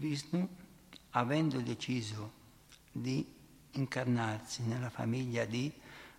[0.01, 0.20] Vishnu,
[1.11, 2.31] avendo deciso
[2.91, 3.25] di
[3.71, 5.71] incarnarsi nella famiglia di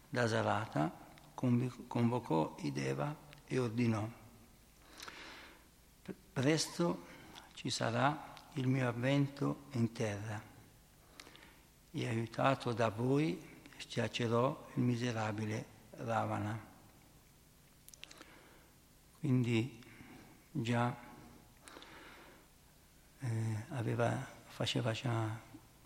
[0.09, 0.91] Dasarata,
[1.35, 3.15] convocò i Deva
[3.47, 4.09] e ordinò,
[6.33, 7.07] presto
[7.55, 10.41] ci sarà il mio avvento in terra
[11.91, 16.59] e aiutato da voi schiaccerò il miserabile Ravana.
[19.19, 19.81] Quindi
[20.51, 20.95] già
[23.23, 25.39] eh, aveva, faceva già,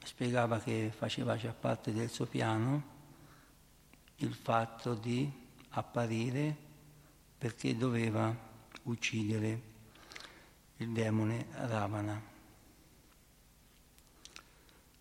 [0.03, 2.95] spiegava che faceva già parte del suo piano
[4.16, 5.30] il fatto di
[5.70, 6.57] apparire
[7.39, 8.34] perché doveva
[8.84, 9.74] uccidere
[10.78, 12.20] il demone Ravana.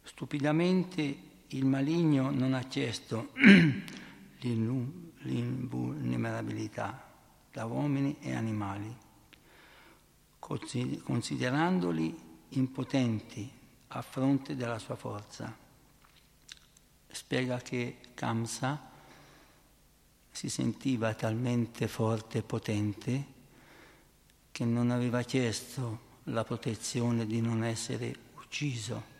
[0.03, 1.17] Stupidamente
[1.47, 3.31] il maligno non ha chiesto
[4.39, 7.11] l'invulnerabilità
[7.51, 8.95] da uomini e animali,
[10.39, 13.51] considerandoli impotenti
[13.87, 15.55] a fronte della sua forza.
[17.07, 18.91] Spiega che Kamsa
[20.31, 23.33] si sentiva talmente forte e potente
[24.51, 29.13] che non aveva chiesto la protezione di non essere ucciso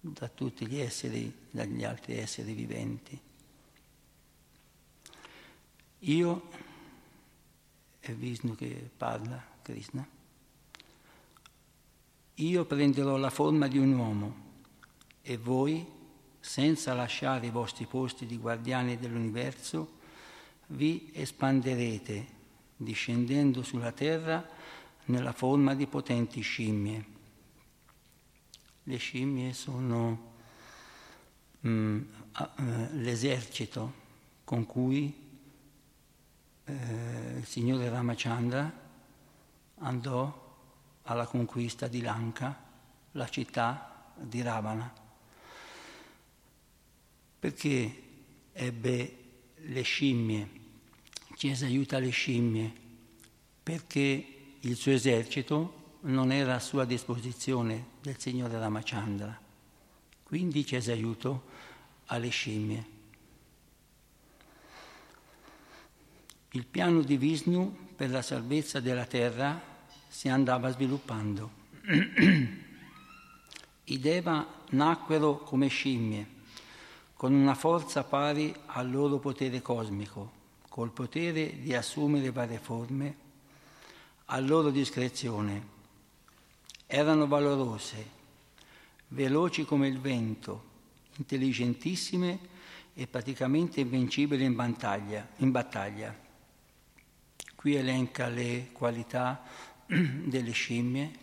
[0.00, 3.20] da tutti gli esseri, dagli altri esseri viventi.
[6.00, 6.48] Io,
[8.00, 10.06] è Vishnu che parla, Krishna,
[12.36, 14.34] io prenderò la forma di un uomo
[15.22, 15.86] e voi,
[16.40, 20.00] senza lasciare i vostri posti di guardiani dell'universo,
[20.68, 22.26] vi espanderete,
[22.76, 24.48] discendendo sulla terra
[25.04, 27.04] nella forma di potenti scimmie.
[28.84, 30.32] Le scimmie sono
[31.66, 32.00] mm,
[32.38, 34.00] eh, l'esercito
[34.44, 35.14] con cui
[36.64, 38.80] eh, il signore Ramachandra
[39.78, 40.41] andò
[41.04, 42.70] alla conquista di Lanka,
[43.12, 44.92] la città di Ravana,
[47.38, 48.02] perché
[48.52, 49.16] ebbe
[49.56, 50.48] le scimmie,
[51.34, 52.72] chiese aiuto alle scimmie,
[53.62, 54.26] perché
[54.60, 59.40] il suo esercito non era a sua disposizione del signore Ramachandra,
[60.22, 61.44] quindi chiese aiuto
[62.06, 63.00] alle scimmie.
[66.50, 69.71] Il piano di Vishnu per la salvezza della terra
[70.12, 71.50] si andava sviluppando.
[73.84, 76.26] I Deva nacquero come scimmie,
[77.14, 80.30] con una forza pari al loro potere cosmico,
[80.68, 83.16] col potere di assumere varie forme
[84.26, 85.70] a loro discrezione.
[86.86, 88.06] Erano valorose,
[89.08, 90.64] veloci come il vento,
[91.16, 92.38] intelligentissime
[92.92, 95.26] e praticamente invincibili in battaglia.
[95.38, 96.14] In battaglia.
[97.54, 99.70] Qui elenca le qualità
[100.24, 101.20] delle scimmie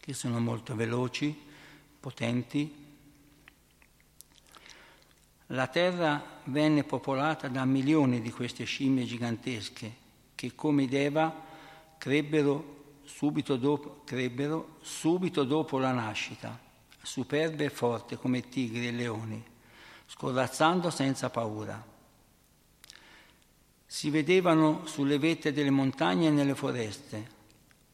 [0.00, 1.34] che sono molto veloci,
[2.00, 2.82] potenti.
[5.48, 10.02] La terra venne popolata da milioni di queste scimmie gigantesche
[10.34, 11.32] che come Deva
[11.96, 16.58] crebbero subito dopo, crebbero subito dopo la nascita,
[17.00, 19.42] superbe e forti come tigri e leoni,
[20.06, 21.92] scorazzando senza paura
[23.94, 27.30] si vedevano sulle vette delle montagne e nelle foreste.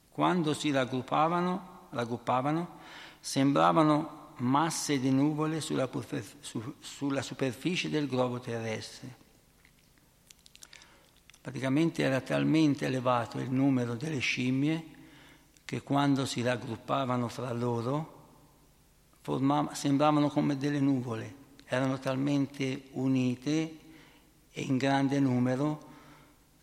[0.08, 2.78] Quando si raggruppavano, raggruppavano
[3.20, 5.90] sembravano masse di nuvole sulla,
[6.40, 9.14] su, sulla superficie del globo terrestre.
[11.38, 14.84] Praticamente era talmente elevato il numero delle scimmie
[15.66, 18.22] che quando si raggruppavano fra loro
[19.20, 21.34] formava, sembravano come delle nuvole,
[21.66, 23.78] erano talmente unite
[24.50, 25.88] e in grande numero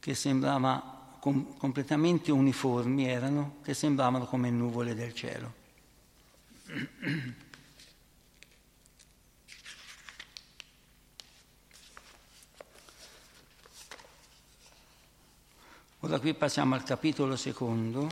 [0.07, 5.53] che sembrava com- completamente uniformi erano, che sembravano come nuvole del cielo.
[15.99, 18.09] Ora qui passiamo al capitolo secondo.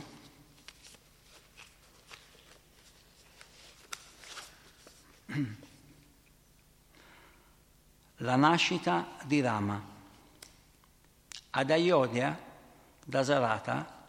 [8.16, 9.95] La nascita di Rama.
[11.58, 12.38] Ad Aiodia,
[13.02, 14.04] da Sarata,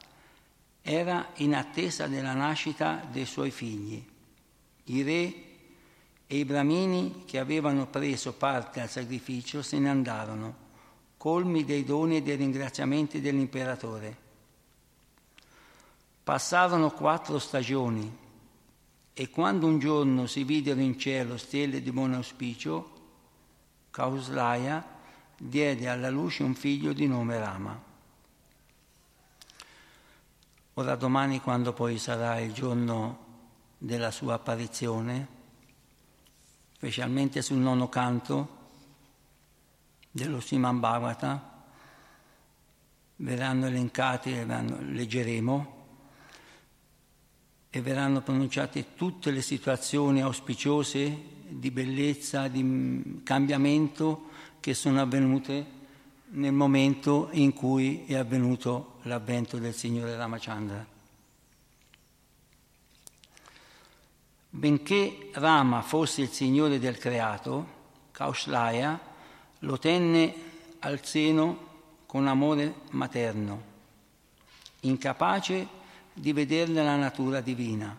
[0.81, 4.05] era in attesa della nascita dei suoi figli.
[4.83, 5.33] I re
[6.27, 10.55] e i bramini che avevano preso parte al sacrificio se ne andarono,
[11.15, 14.17] colmi dei doni e dei ringraziamenti dell'imperatore.
[16.23, 18.13] Passarono quattro stagioni
[19.13, 22.95] e quando un giorno si videro in cielo stelle di buon auspicio,
[23.89, 24.95] Causlaia
[25.37, 27.83] diede alla luce un figlio di nome Rama.
[30.73, 33.25] Ora domani, quando poi sarà il giorno
[33.77, 35.27] della sua apparizione,
[36.73, 38.55] specialmente sul nono canto
[40.11, 41.65] dello Siman Bhavata,
[43.17, 45.75] verranno elencati, verranno, leggeremo,
[47.69, 54.26] e verranno pronunciate tutte le situazioni auspiciose di bellezza, di cambiamento
[54.59, 55.75] che sono avvenute
[56.29, 60.85] nel momento in cui è avvenuto l'avvento del Signore Ramachandra.
[64.49, 67.75] Benché Rama fosse il Signore del creato,
[68.11, 68.99] Kauslaya
[69.59, 70.33] lo tenne
[70.79, 71.65] al seno
[72.05, 73.61] con amore materno,
[74.81, 75.67] incapace
[76.13, 77.97] di vederne la natura divina.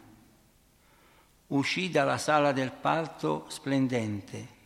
[1.49, 4.57] Uscì dalla sala del parto splendente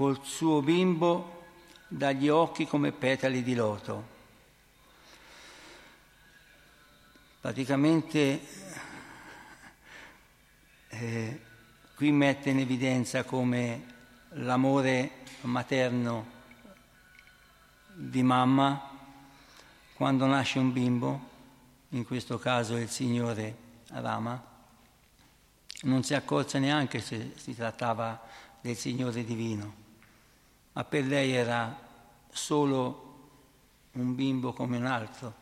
[0.00, 1.48] col suo bimbo
[1.86, 4.08] dagli occhi come petali di loto.
[7.38, 8.40] Praticamente
[10.88, 11.40] eh,
[11.94, 13.84] qui mette in evidenza come
[14.30, 16.30] l'amore materno
[17.92, 18.88] di mamma
[19.92, 21.28] quando nasce un bimbo,
[21.90, 23.54] in questo caso il Signore
[23.88, 24.42] Rama,
[25.82, 28.18] non si accorse neanche se si trattava
[28.62, 29.79] del Signore divino
[30.72, 31.76] ma per lei era
[32.30, 33.08] solo
[33.92, 35.34] un bimbo come un altro.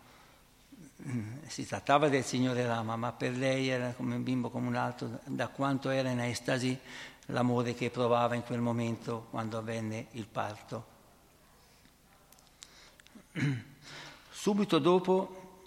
[1.47, 5.21] Si trattava del signore Rama, ma per lei era come un bimbo come un altro,
[5.25, 6.79] da quanto era in estasi
[7.27, 10.97] l'amore che provava in quel momento quando avvenne il parto.
[14.31, 15.63] Subito dopo,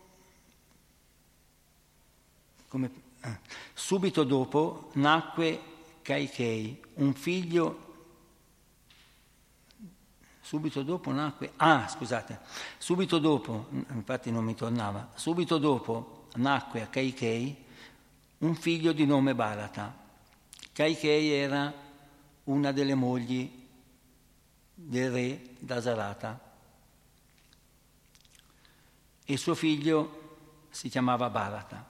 [2.68, 2.92] come,
[3.22, 3.40] eh,
[3.74, 5.62] subito dopo nacque
[6.02, 7.91] Kaikei, un figlio
[10.52, 12.40] Subito dopo nacque, ah scusate,
[12.78, 17.56] subito dopo, infatti non mi tornava, subito dopo nacque a Kaikei
[18.40, 19.96] un figlio di nome Bharata.
[20.74, 21.74] Kaikei era
[22.44, 23.50] una delle mogli
[24.74, 26.38] del re Dasarata
[29.24, 31.88] e suo figlio si chiamava Bharata.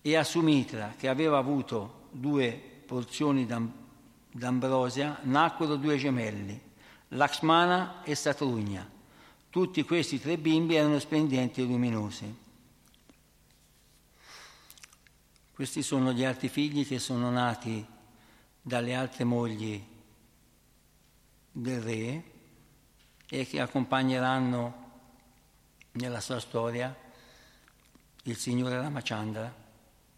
[0.00, 2.52] E a Sumitra, che aveva avuto due
[2.86, 3.48] porzioni
[4.30, 6.70] d'ambrosia, nacquero due gemelli,
[7.14, 8.90] Lakshmana e Satrugna.
[9.48, 12.42] Tutti questi tre bimbi erano splendenti e luminosi.
[15.52, 17.86] Questi sono gli altri figli che sono nati
[18.60, 19.80] dalle altre mogli
[21.52, 22.24] del re
[23.28, 24.82] e che accompagneranno
[25.92, 26.94] nella sua storia
[28.24, 29.54] il Signore Ramachandra,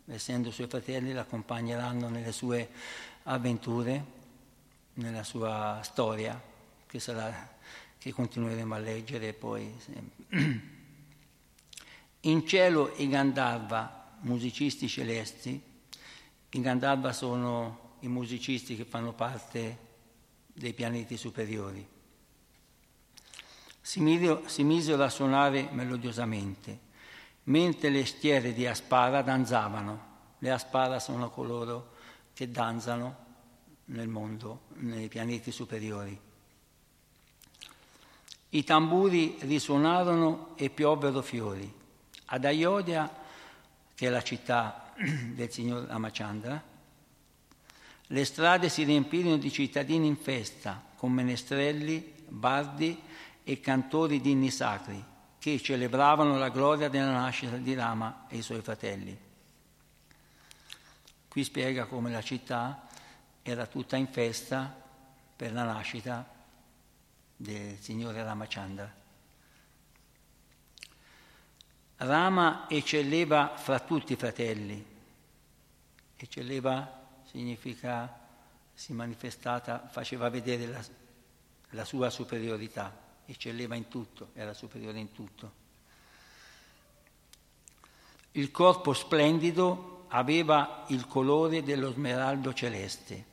[0.07, 2.71] essendo suoi fratelli, l'accompagneranno nelle sue
[3.25, 4.05] avventure,
[4.95, 6.55] nella sua storia
[6.97, 7.57] che, sarà,
[7.99, 9.71] che continueremo a leggere poi.
[12.21, 15.63] In cielo i Gandharva, musicisti celesti,
[16.51, 19.85] i Gandharva sono i musicisti che fanno parte
[20.47, 21.87] dei pianeti superiori.
[23.81, 26.81] Si, misero a suonare melodiosamente,
[27.45, 30.15] mentre le stiere di Aspara danzavano.
[30.39, 31.95] Le Aspara sono coloro
[32.33, 33.25] che danzano
[33.87, 36.26] nel mondo, nei pianeti superiori.
[38.51, 41.73] I tamburi risuonarono e piovvero fiori.
[42.27, 43.13] Ad Ayodhya,
[43.95, 44.93] che è la città
[45.35, 46.63] del signor Ramachandra,
[48.11, 53.01] le strade si riempirono di cittadini in festa, con menestrelli, bardi
[53.43, 55.03] e cantori di inni sacri,
[55.39, 59.17] che celebravano la gloria della nascita di Rama e i suoi fratelli.
[61.29, 62.87] Qui spiega come la città
[63.43, 64.75] era tutta in festa
[65.37, 66.35] per la nascita
[67.37, 69.05] del signore Ramachandra.
[71.99, 74.85] Rama eccelleva fra tutti i fratelli.
[76.17, 78.25] Eccelleva significa
[78.75, 80.85] si manifestata, faceva vedere la,
[81.71, 85.65] la sua superiorità, eccelleva in tutto, era superiore in tutto.
[88.33, 93.25] Il corpo splendido aveva il colore dello smeraldo celeste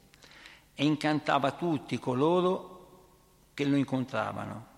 [0.74, 2.73] e incantava tutti coloro
[3.54, 4.72] che lo incontravano.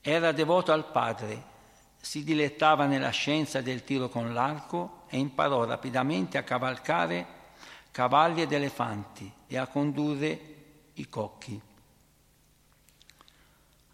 [0.00, 1.48] Era devoto al padre,
[2.00, 7.38] si dilettava nella scienza del tiro con l'arco e imparò rapidamente a cavalcare
[7.90, 10.40] cavalli ed elefanti e a condurre
[10.94, 11.60] i cocchi.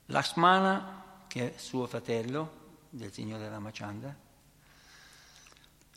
[0.07, 4.15] Lakshmana, che è suo fratello del signore Ramachandra,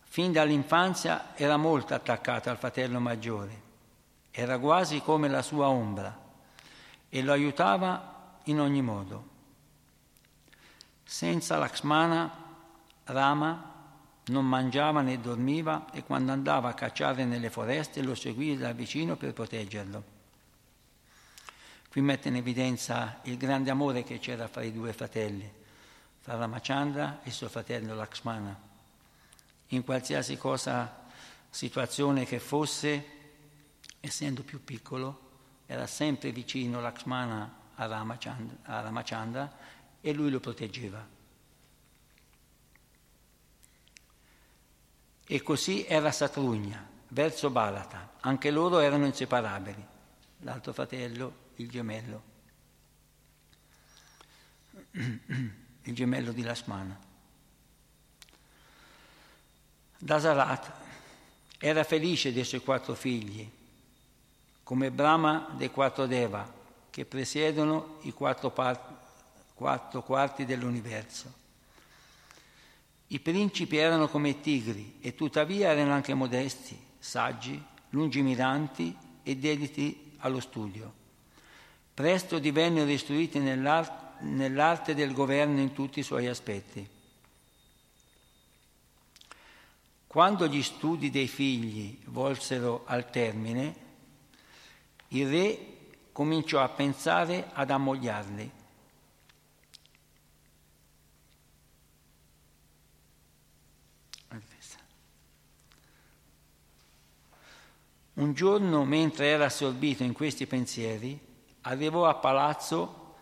[0.05, 3.67] fin dall'infanzia era molto attaccato al fratello maggiore,
[4.32, 6.28] era quasi come la sua ombra
[7.10, 9.28] e lo aiutava in ogni modo.
[11.03, 12.47] Senza Lakshmana,
[13.05, 13.74] Rama
[14.26, 19.16] non mangiava né dormiva e quando andava a cacciare nelle foreste lo seguì da vicino
[19.16, 20.18] per proteggerlo.
[21.89, 25.51] Qui mette in evidenza il grande amore che c'era fra i due fratelli,
[26.20, 28.55] fra Ramachandra e suo fratello Lakshmana.
[29.70, 31.07] In qualsiasi cosa,
[31.49, 33.05] situazione che fosse,
[33.99, 35.28] essendo più piccolo,
[35.72, 39.57] era sempre vicino Lakshmana a Ramachandra, a Ramachandra
[40.01, 41.07] e lui lo proteggeva.
[45.28, 49.86] E così era Satrugna, verso Balata, anche loro erano inseparabili,
[50.39, 52.24] l'altro fratello, il gemello,
[54.89, 56.99] il gemello di Lakshmana.
[59.99, 60.72] Dasarat
[61.59, 63.57] era felice dei suoi quattro figli
[64.70, 66.47] come Brahma dei quattro Deva,
[66.91, 68.99] che presiedono i quattro, par-
[69.55, 71.34] quattro quarti dell'universo.
[73.07, 77.59] I principi erano come tigri e tuttavia erano anche modesti, saggi,
[77.89, 80.93] lungimiranti e dediti allo studio.
[81.91, 86.88] Presto divennero istruiti nell'art- nell'arte del governo in tutti i suoi aspetti.
[90.05, 93.88] Quando gli studi dei figli volsero al termine,
[95.10, 95.78] il re
[96.12, 98.51] cominciò a pensare ad ammogliarli.
[108.20, 111.18] Un giorno, mentre era assorbito in questi pensieri,
[111.62, 113.16] arrivò a palazzo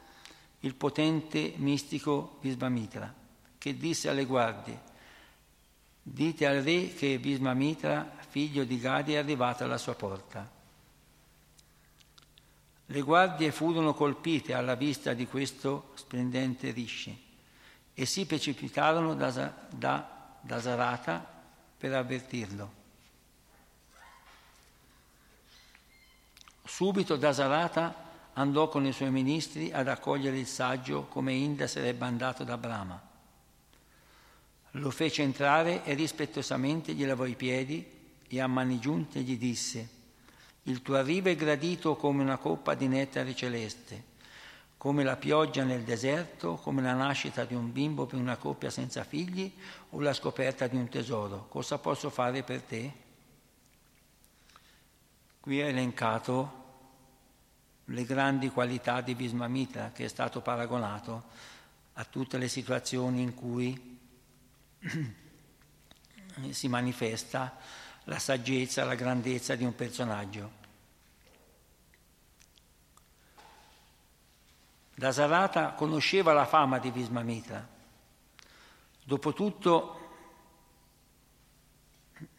[0.62, 3.14] il potente mistico Visvamitra,
[3.60, 4.82] che disse alle guardie,
[6.02, 10.57] dite al re che Visvamitra, figlio di Gadi, è arrivato alla sua porta.
[12.90, 17.26] Le guardie furono colpite alla vista di questo splendente Rishi
[17.94, 21.26] e si precipitarono da, da, da Sarata
[21.78, 22.72] per avvertirlo.
[26.64, 32.46] Subito Dasarata andò con i suoi ministri ad accogliere il saggio come Inda sarebbe andato
[32.46, 33.02] da Brahma.
[34.72, 37.86] Lo fece entrare e rispettosamente gli lavò i piedi
[38.28, 39.96] e a mani giunte gli disse
[40.68, 44.16] il tuo arrivo è gradito come una coppa di nettare celeste,
[44.76, 49.06] come la pioggia nel deserto, come la nascita di un bimbo per una coppia senza
[49.06, 49.52] figli
[49.92, 51.48] o la scoperta di un tesoro.
[51.48, 52.92] Cosa posso fare per te?
[55.40, 56.66] Qui è elencato
[57.86, 61.24] le grandi qualità di Vismamitra che è stato paragonato
[61.94, 64.00] a tutte le situazioni in cui
[66.50, 67.58] si manifesta
[68.08, 70.66] la saggezza, la grandezza di un personaggio.
[74.96, 77.68] Dasarata conosceva la fama di Vismamitra.
[79.04, 80.00] Dopotutto,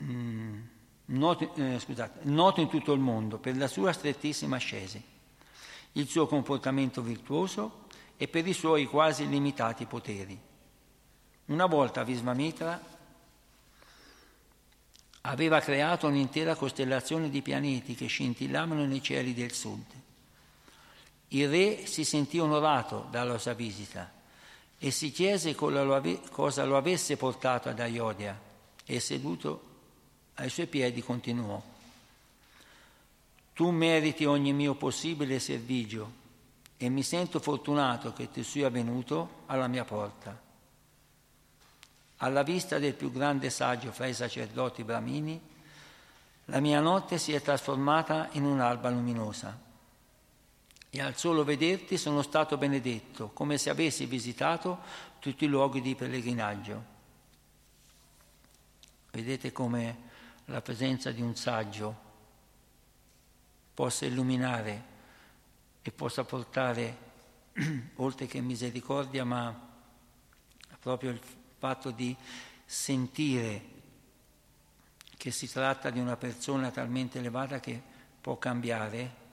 [0.03, 0.61] mm,
[1.07, 5.03] noto, eh, scusate, noto in tutto il mondo per la sua strettissima ascesi,
[5.93, 10.39] il suo comportamento virtuoso e per i suoi quasi limitati poteri.
[11.47, 12.97] Una volta Visvamitra
[15.23, 19.85] aveva creato un'intera costellazione di pianeti che scintillavano nei cieli del sud.
[21.29, 24.11] Il re si sentì onorato dalla sua visita
[24.79, 25.85] e si chiese cosa
[26.65, 28.39] lo avesse portato ad Ayodhya
[28.85, 29.63] e seduto
[30.35, 31.61] ai suoi piedi continuò.
[33.53, 36.13] Tu meriti ogni mio possibile servigio
[36.77, 40.48] e mi sento fortunato che tu sia venuto alla mia porta.
[42.19, 45.41] Alla vista del più grande saggio fra i sacerdoti bramini,
[46.47, 49.67] la mia notte si è trasformata in un'alba luminosa
[50.91, 54.79] e al solo vederti sono stato benedetto, come se avessi visitato
[55.19, 56.97] tutti i luoghi di pellegrinaggio.
[59.11, 60.07] Vedete come
[60.47, 62.07] la presenza di un saggio
[63.75, 64.97] possa illuminare
[65.83, 66.97] e possa portare,
[67.97, 69.67] oltre che misericordia, ma
[70.81, 71.21] proprio il
[71.59, 72.17] fatto di
[72.65, 73.77] sentire
[75.17, 77.83] che si tratta di una persona talmente elevata che
[78.21, 79.27] può cambiare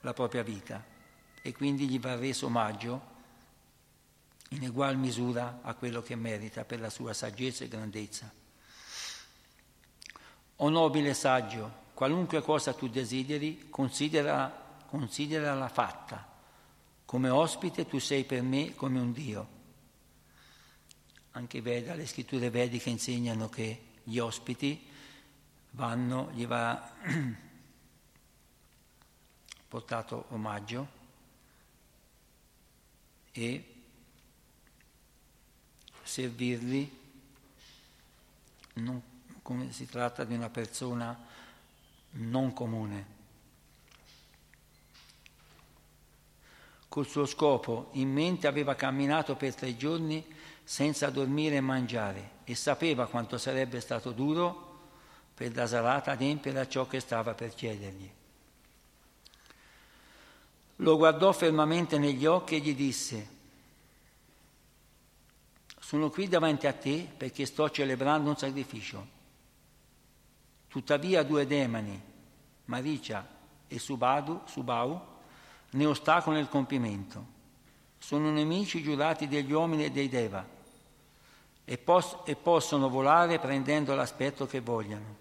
[0.00, 0.84] la propria vita
[1.40, 3.10] e quindi gli va reso omaggio
[4.50, 8.30] in egual misura a quello che merita per la sua saggezza e grandezza.
[10.56, 16.28] O nobile saggio, qualunque cosa tu desideri, considera, considerala fatta.
[17.06, 19.60] Come ospite tu sei per me come un Dio.
[21.32, 24.86] Anche Veda, le scritture vediche insegnano che gli ospiti
[25.70, 26.92] vanno, gli va
[29.68, 31.00] portato omaggio
[33.32, 33.74] e
[36.02, 37.00] servirli
[38.74, 39.02] non
[39.42, 41.18] come si tratta di una persona
[42.12, 43.20] non comune.
[46.88, 50.24] Col suo scopo in mente aveva camminato per tre giorni
[50.64, 54.70] senza dormire e mangiare e sapeva quanto sarebbe stato duro
[55.34, 58.10] per Dasarata adempiere a ciò che stava per chiedergli.
[60.76, 63.28] Lo guardò fermamente negli occhi e gli disse,
[65.78, 69.20] sono qui davanti a te perché sto celebrando un sacrificio.
[70.68, 72.00] Tuttavia due demoni,
[72.64, 73.28] Maricia
[73.68, 75.00] e Subadu, Subau,
[75.70, 77.40] ne ostacolano il compimento.
[78.02, 80.44] Sono nemici giurati degli uomini e dei Deva
[81.64, 85.16] e, pos- e possono volare prendendo l'aspetto che vogliano.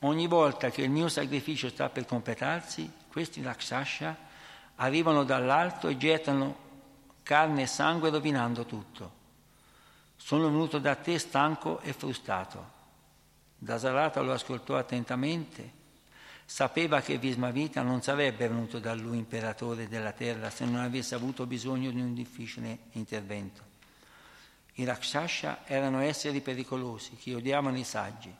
[0.00, 4.14] Ogni volta che il mio sacrificio sta per completarsi, questi Rakshasha
[4.76, 6.56] arrivano dall'alto e gettano
[7.22, 9.12] carne e sangue rovinando tutto.
[10.16, 12.66] Sono venuto da te stanco e frustrato.
[13.56, 15.80] Dasarata lo ascoltò attentamente.
[16.52, 21.46] Sapeva che Vismavita non sarebbe venuto da lui imperatore della terra se non avesse avuto
[21.46, 23.62] bisogno di un difficile intervento.
[24.74, 28.30] I Rakshasha erano esseri pericolosi che odiavano i saggi.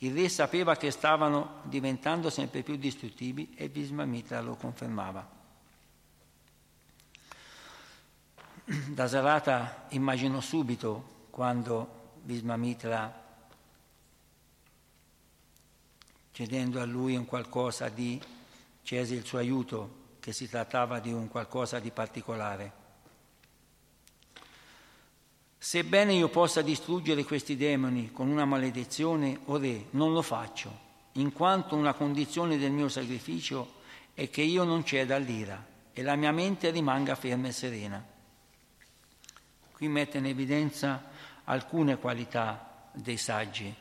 [0.00, 5.26] Il re sapeva che stavano diventando sempre più distruttivi e Visvamitra lo confermava.
[8.66, 13.24] Dasarata immaginò subito quando Visvamitra,
[16.36, 18.20] chiedendo a lui un qualcosa di,
[18.82, 22.72] chiese il suo aiuto, che si trattava di un qualcosa di particolare.
[25.56, 30.78] Sebbene io possa distruggere questi demoni con una maledizione, o re, non lo faccio,
[31.12, 33.76] in quanto una condizione del mio sacrificio
[34.12, 35.64] è che io non ceda all'ira
[35.94, 38.06] e la mia mente rimanga ferma e serena.
[39.72, 41.02] Qui mette in evidenza
[41.44, 43.74] alcune qualità dei saggi,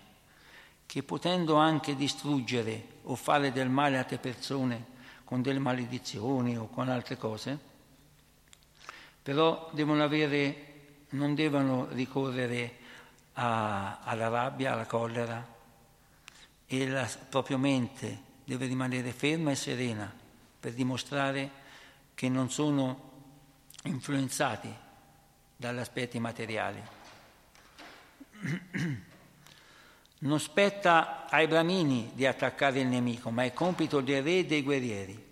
[0.86, 6.68] che potendo anche distruggere o fare del male a altre persone con delle maledizioni o
[6.70, 7.58] con altre cose,
[9.22, 10.74] però devono avere
[11.10, 12.78] non devono ricorrere
[13.34, 15.54] a, alla rabbia, alla collera
[16.68, 20.12] e la propria mente deve rimanere ferma e serena
[20.60, 21.64] per dimostrare
[22.14, 23.12] che non sono
[23.84, 24.74] influenzati
[25.56, 26.82] dagli aspetti materiali.
[30.20, 34.64] Non spetta ai bramini di attaccare il nemico, ma è compito dei re e dei
[34.64, 35.24] guerrieri.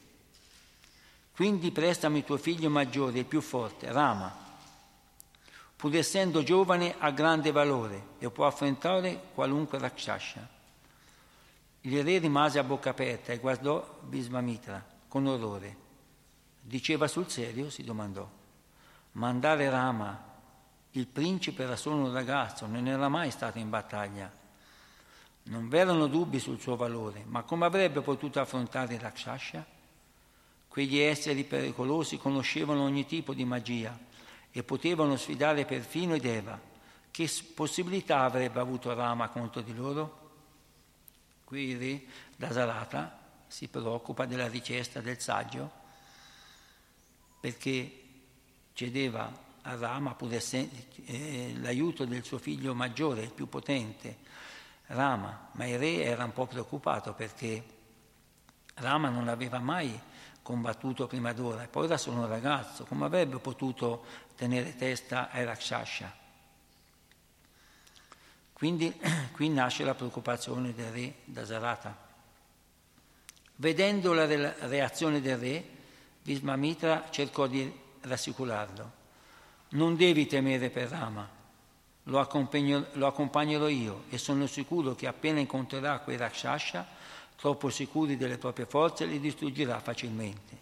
[1.33, 4.41] Quindi prestami tuo figlio maggiore, il più forte, Rama,
[5.75, 10.47] pur essendo giovane ha grande valore e può affrontare qualunque rakshasha.
[11.81, 15.75] Il re rimase a bocca aperta e guardò Visvamitra con orrore.
[16.61, 17.69] Diceva sul serio?
[17.69, 18.29] si domandò.
[19.13, 20.31] Mandare Rama,
[20.91, 24.31] il principe era solo un ragazzo, non era mai stato in battaglia.
[25.45, 29.65] Non v'erano dubbi sul suo valore, ma come avrebbe potuto affrontare Rakshasha?
[30.67, 33.97] Quegli esseri pericolosi conoscevano ogni tipo di magia
[34.51, 36.59] e potevano sfidare perfino ed Eva.
[37.11, 40.31] Che possibilità avrebbe avuto Rama contro di loro?
[41.43, 42.01] Qui il re
[42.35, 45.81] Dasarata si preoccupa della richiesta del saggio
[47.39, 48.01] perché
[48.73, 49.31] chiedeva
[49.61, 50.75] a Rama, pur essendo
[51.05, 54.17] eh, l'aiuto del suo figlio maggiore, il più potente,
[54.87, 57.63] Rama, ma il re era un po' preoccupato perché
[58.75, 59.99] Rama non aveva mai
[60.41, 64.03] combattuto prima d'ora e poi era solo un ragazzo, come avrebbe potuto
[64.35, 66.21] tenere testa ai Rakshasha?
[68.53, 68.93] Quindi
[69.33, 72.11] qui nasce la preoccupazione del re Dasarata.
[73.55, 75.65] Vedendo la reazione del re,
[76.23, 77.71] Vismamitra cercò di
[78.01, 78.91] rassicurarlo.
[79.69, 81.27] Non devi temere per Rama,
[82.03, 87.01] lo, lo accompagnerò io e sono sicuro che appena incontrerà quei Rakshasha
[87.35, 90.61] troppo sicuri delle proprie forze, li distruggerà facilmente.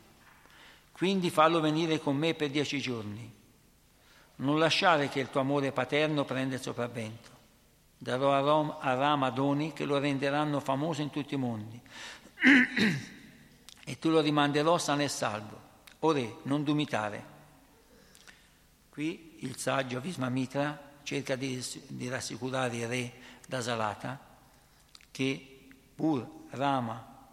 [0.92, 3.40] Quindi fallo venire con me per dieci giorni.
[4.38, 7.30] Non lasciare che il tuo amore paterno prenda il sopravvento.
[7.98, 11.80] Darò a, Rom, a Rama doni che lo renderanno famoso in tutti i mondi.
[13.86, 15.70] e tu lo rimanderò sano e salvo.
[16.00, 17.30] O re, non dumitare.
[18.90, 23.14] Qui il saggio Vismamitra cerca di, di rassicurare il re
[23.48, 24.20] Dasalata
[25.12, 27.28] che pur Rama,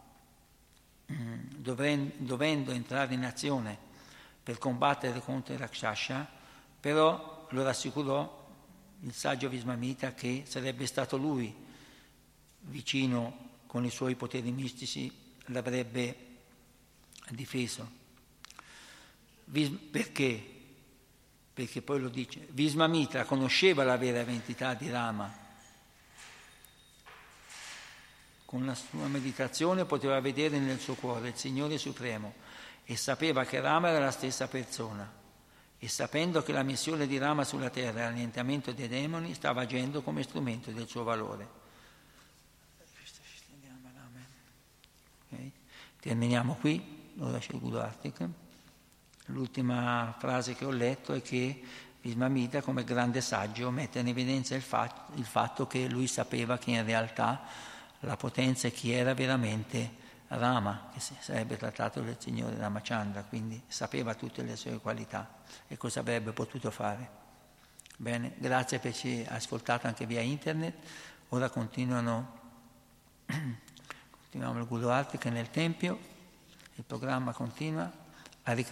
[1.12, 3.78] mm, dovendo entrare in azione
[4.42, 6.28] per combattere contro il Rakshasha,
[6.80, 8.46] però lo rassicurò
[9.00, 11.54] il saggio Vismamita che sarebbe stato lui
[12.62, 15.12] vicino con i suoi poteri mistici,
[15.46, 16.26] l'avrebbe
[17.30, 17.90] difeso.
[19.90, 20.57] Perché?
[21.58, 25.28] Perché poi lo dice, Vismamitra conosceva la vera identità di Rama,
[28.44, 32.32] con la sua meditazione poteva vedere nel suo cuore il Signore Supremo
[32.84, 35.12] e sapeva che Rama era la stessa persona.
[35.80, 40.00] E sapendo che la missione di Rama sulla terra è l'annientamento dei demoni, stava agendo
[40.02, 41.48] come strumento del suo valore.
[45.26, 45.50] Okay.
[45.98, 48.28] Terminiamo qui, ora c'è il Guru Artik.
[49.30, 51.62] L'ultima frase che ho letto è che
[52.00, 56.70] Vismamita, come grande saggio, mette in evidenza il fatto, il fatto che lui sapeva che
[56.70, 57.40] in realtà
[58.00, 64.14] la potenza e chi era veramente Rama, che sarebbe trattato del Signore Ramachandra, quindi sapeva
[64.14, 65.28] tutte le sue qualità
[65.66, 67.26] e cosa avrebbe potuto fare.
[67.96, 70.74] Bene, grazie per averci ascoltato anche via internet.
[71.30, 72.38] Ora continuano,
[73.26, 75.98] continuiamo il Guru Artika nel Tempio,
[76.76, 78.06] il programma continua.
[78.48, 78.64] Hare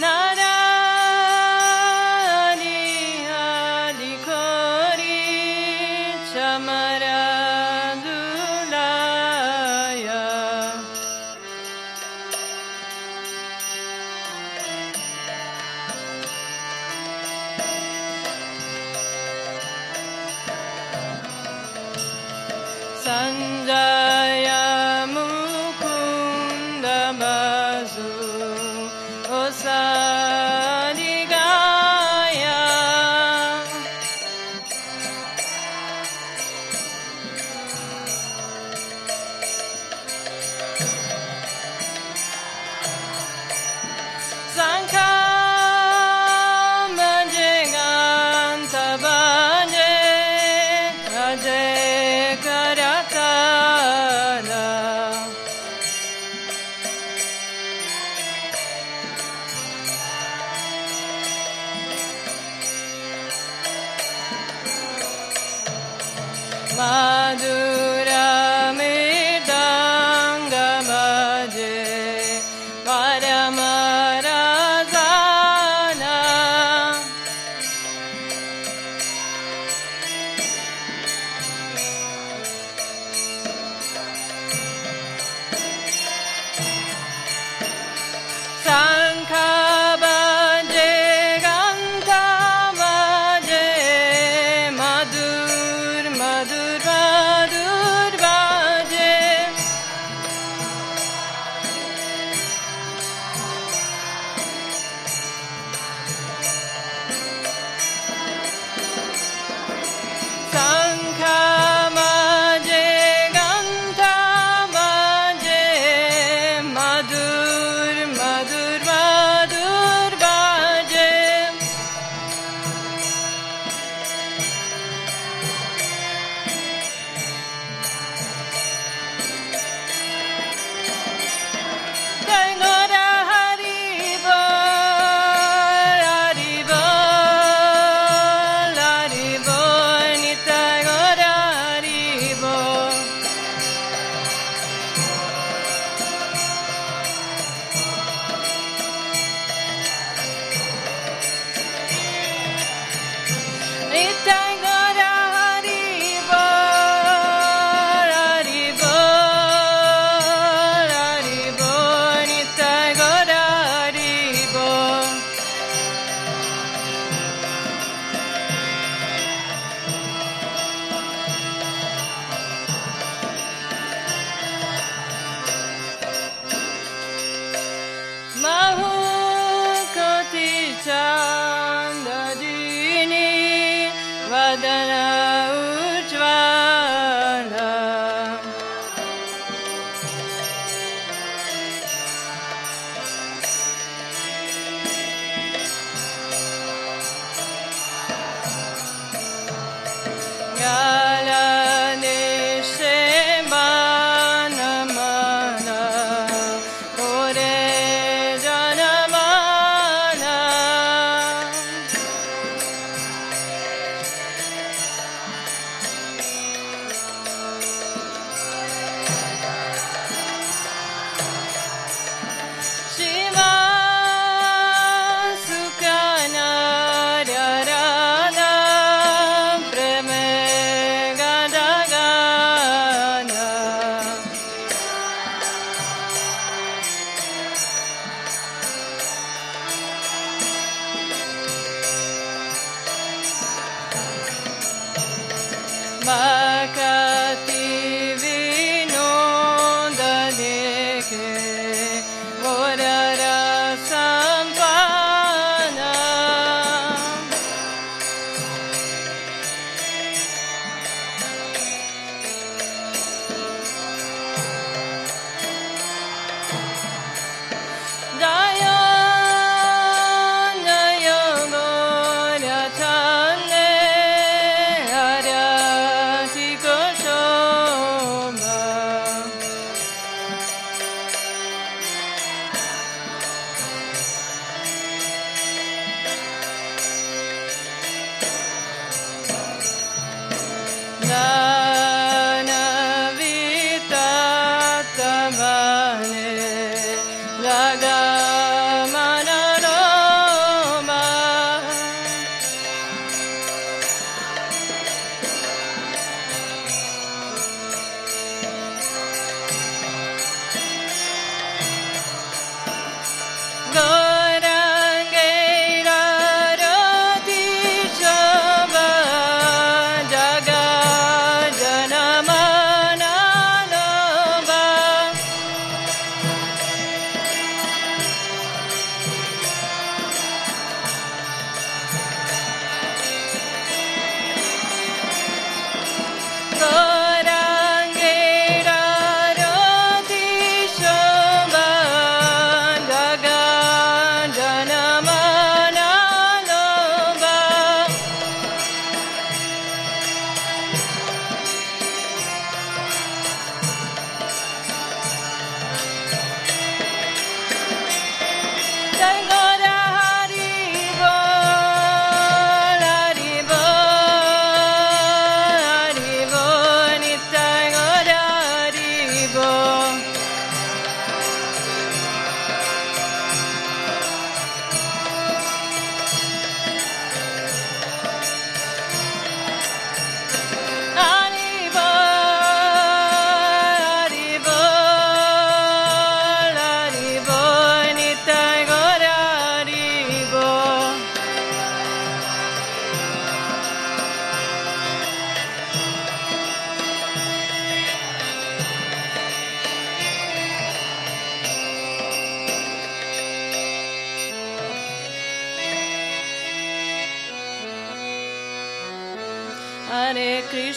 [0.00, 0.43] なら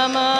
[0.00, 0.39] Krishna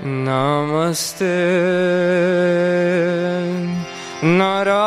[0.00, 1.34] Namaste
[4.22, 4.78] Narashihaya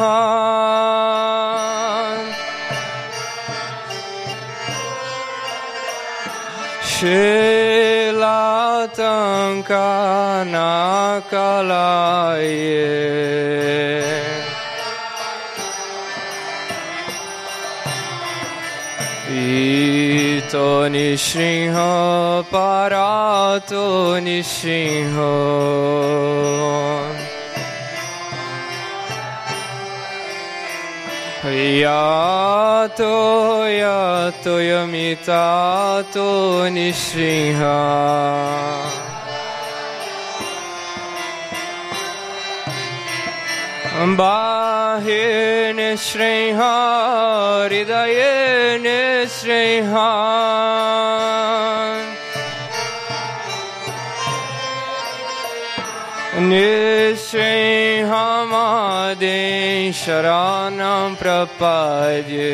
[9.38, 12.45] शिलातङ्काना कलाए
[19.40, 21.76] ईतो निसिंह
[22.52, 23.86] परातो
[24.28, 25.18] निसिंह
[31.48, 33.16] यातो
[33.68, 36.30] यातो यमितातो
[36.76, 37.76] निसिंहा
[44.15, 46.73] बाहेन श्रेहा
[47.65, 48.85] हृदयेन
[49.39, 50.07] श्रेहा
[58.07, 59.29] निश्रेहामादे
[59.99, 62.51] शराणां प्रपद्ये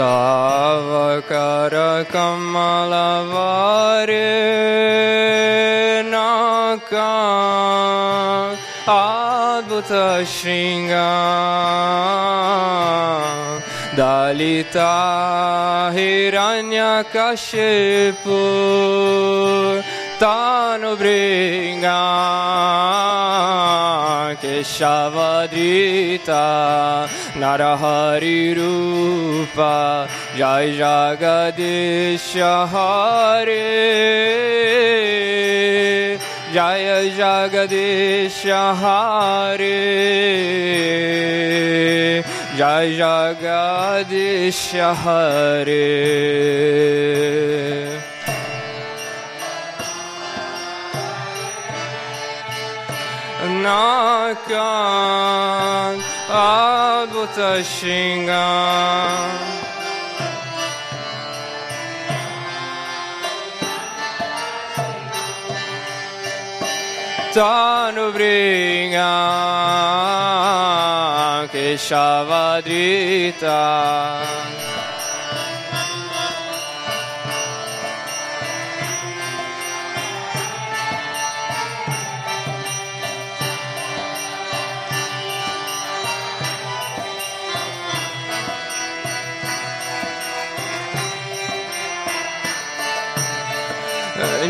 [0.00, 3.20] tava kara kamalavari
[6.12, 7.10] naka
[8.96, 11.10] adbhuta shringa
[13.98, 14.94] dalita
[15.96, 18.42] hiranya kashipu
[21.00, 22.04] Bringa
[24.36, 27.08] Keshavadrita
[27.40, 30.04] Narahari Rupa
[30.36, 33.64] Jai Jagadisha Hare
[36.52, 39.80] Jaya Jagadisha Hare
[42.58, 44.92] Jai Jagadisha
[53.70, 54.42] Nakan
[57.62, 58.50] Shinga.
[67.30, 69.14] Tanu Bringa
[71.52, 73.60] Keshavadrita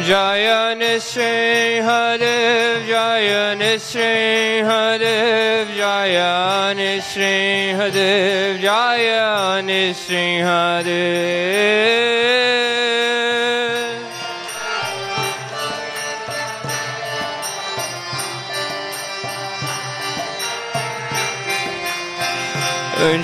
[0.06, 11.60] Jaya Nisrinhadev, Jaya Nisrinhadev, Jaya Nisrinhadev, Jaya Nisrinhadev.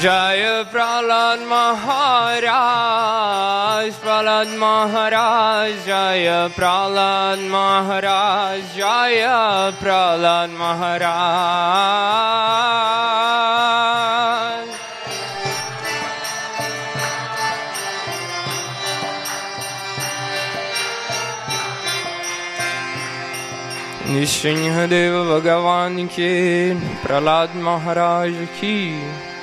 [0.00, 0.55] Jaya
[0.96, 2.56] Pralad Maharaj,
[4.00, 10.96] Pralad Maharaj, Jaya Pralad Maharaj, Jaya Pralad Maharaj.
[24.08, 26.32] Nishinhadeva Bhagavan ki,
[27.04, 29.35] Pralad Maharaj ki.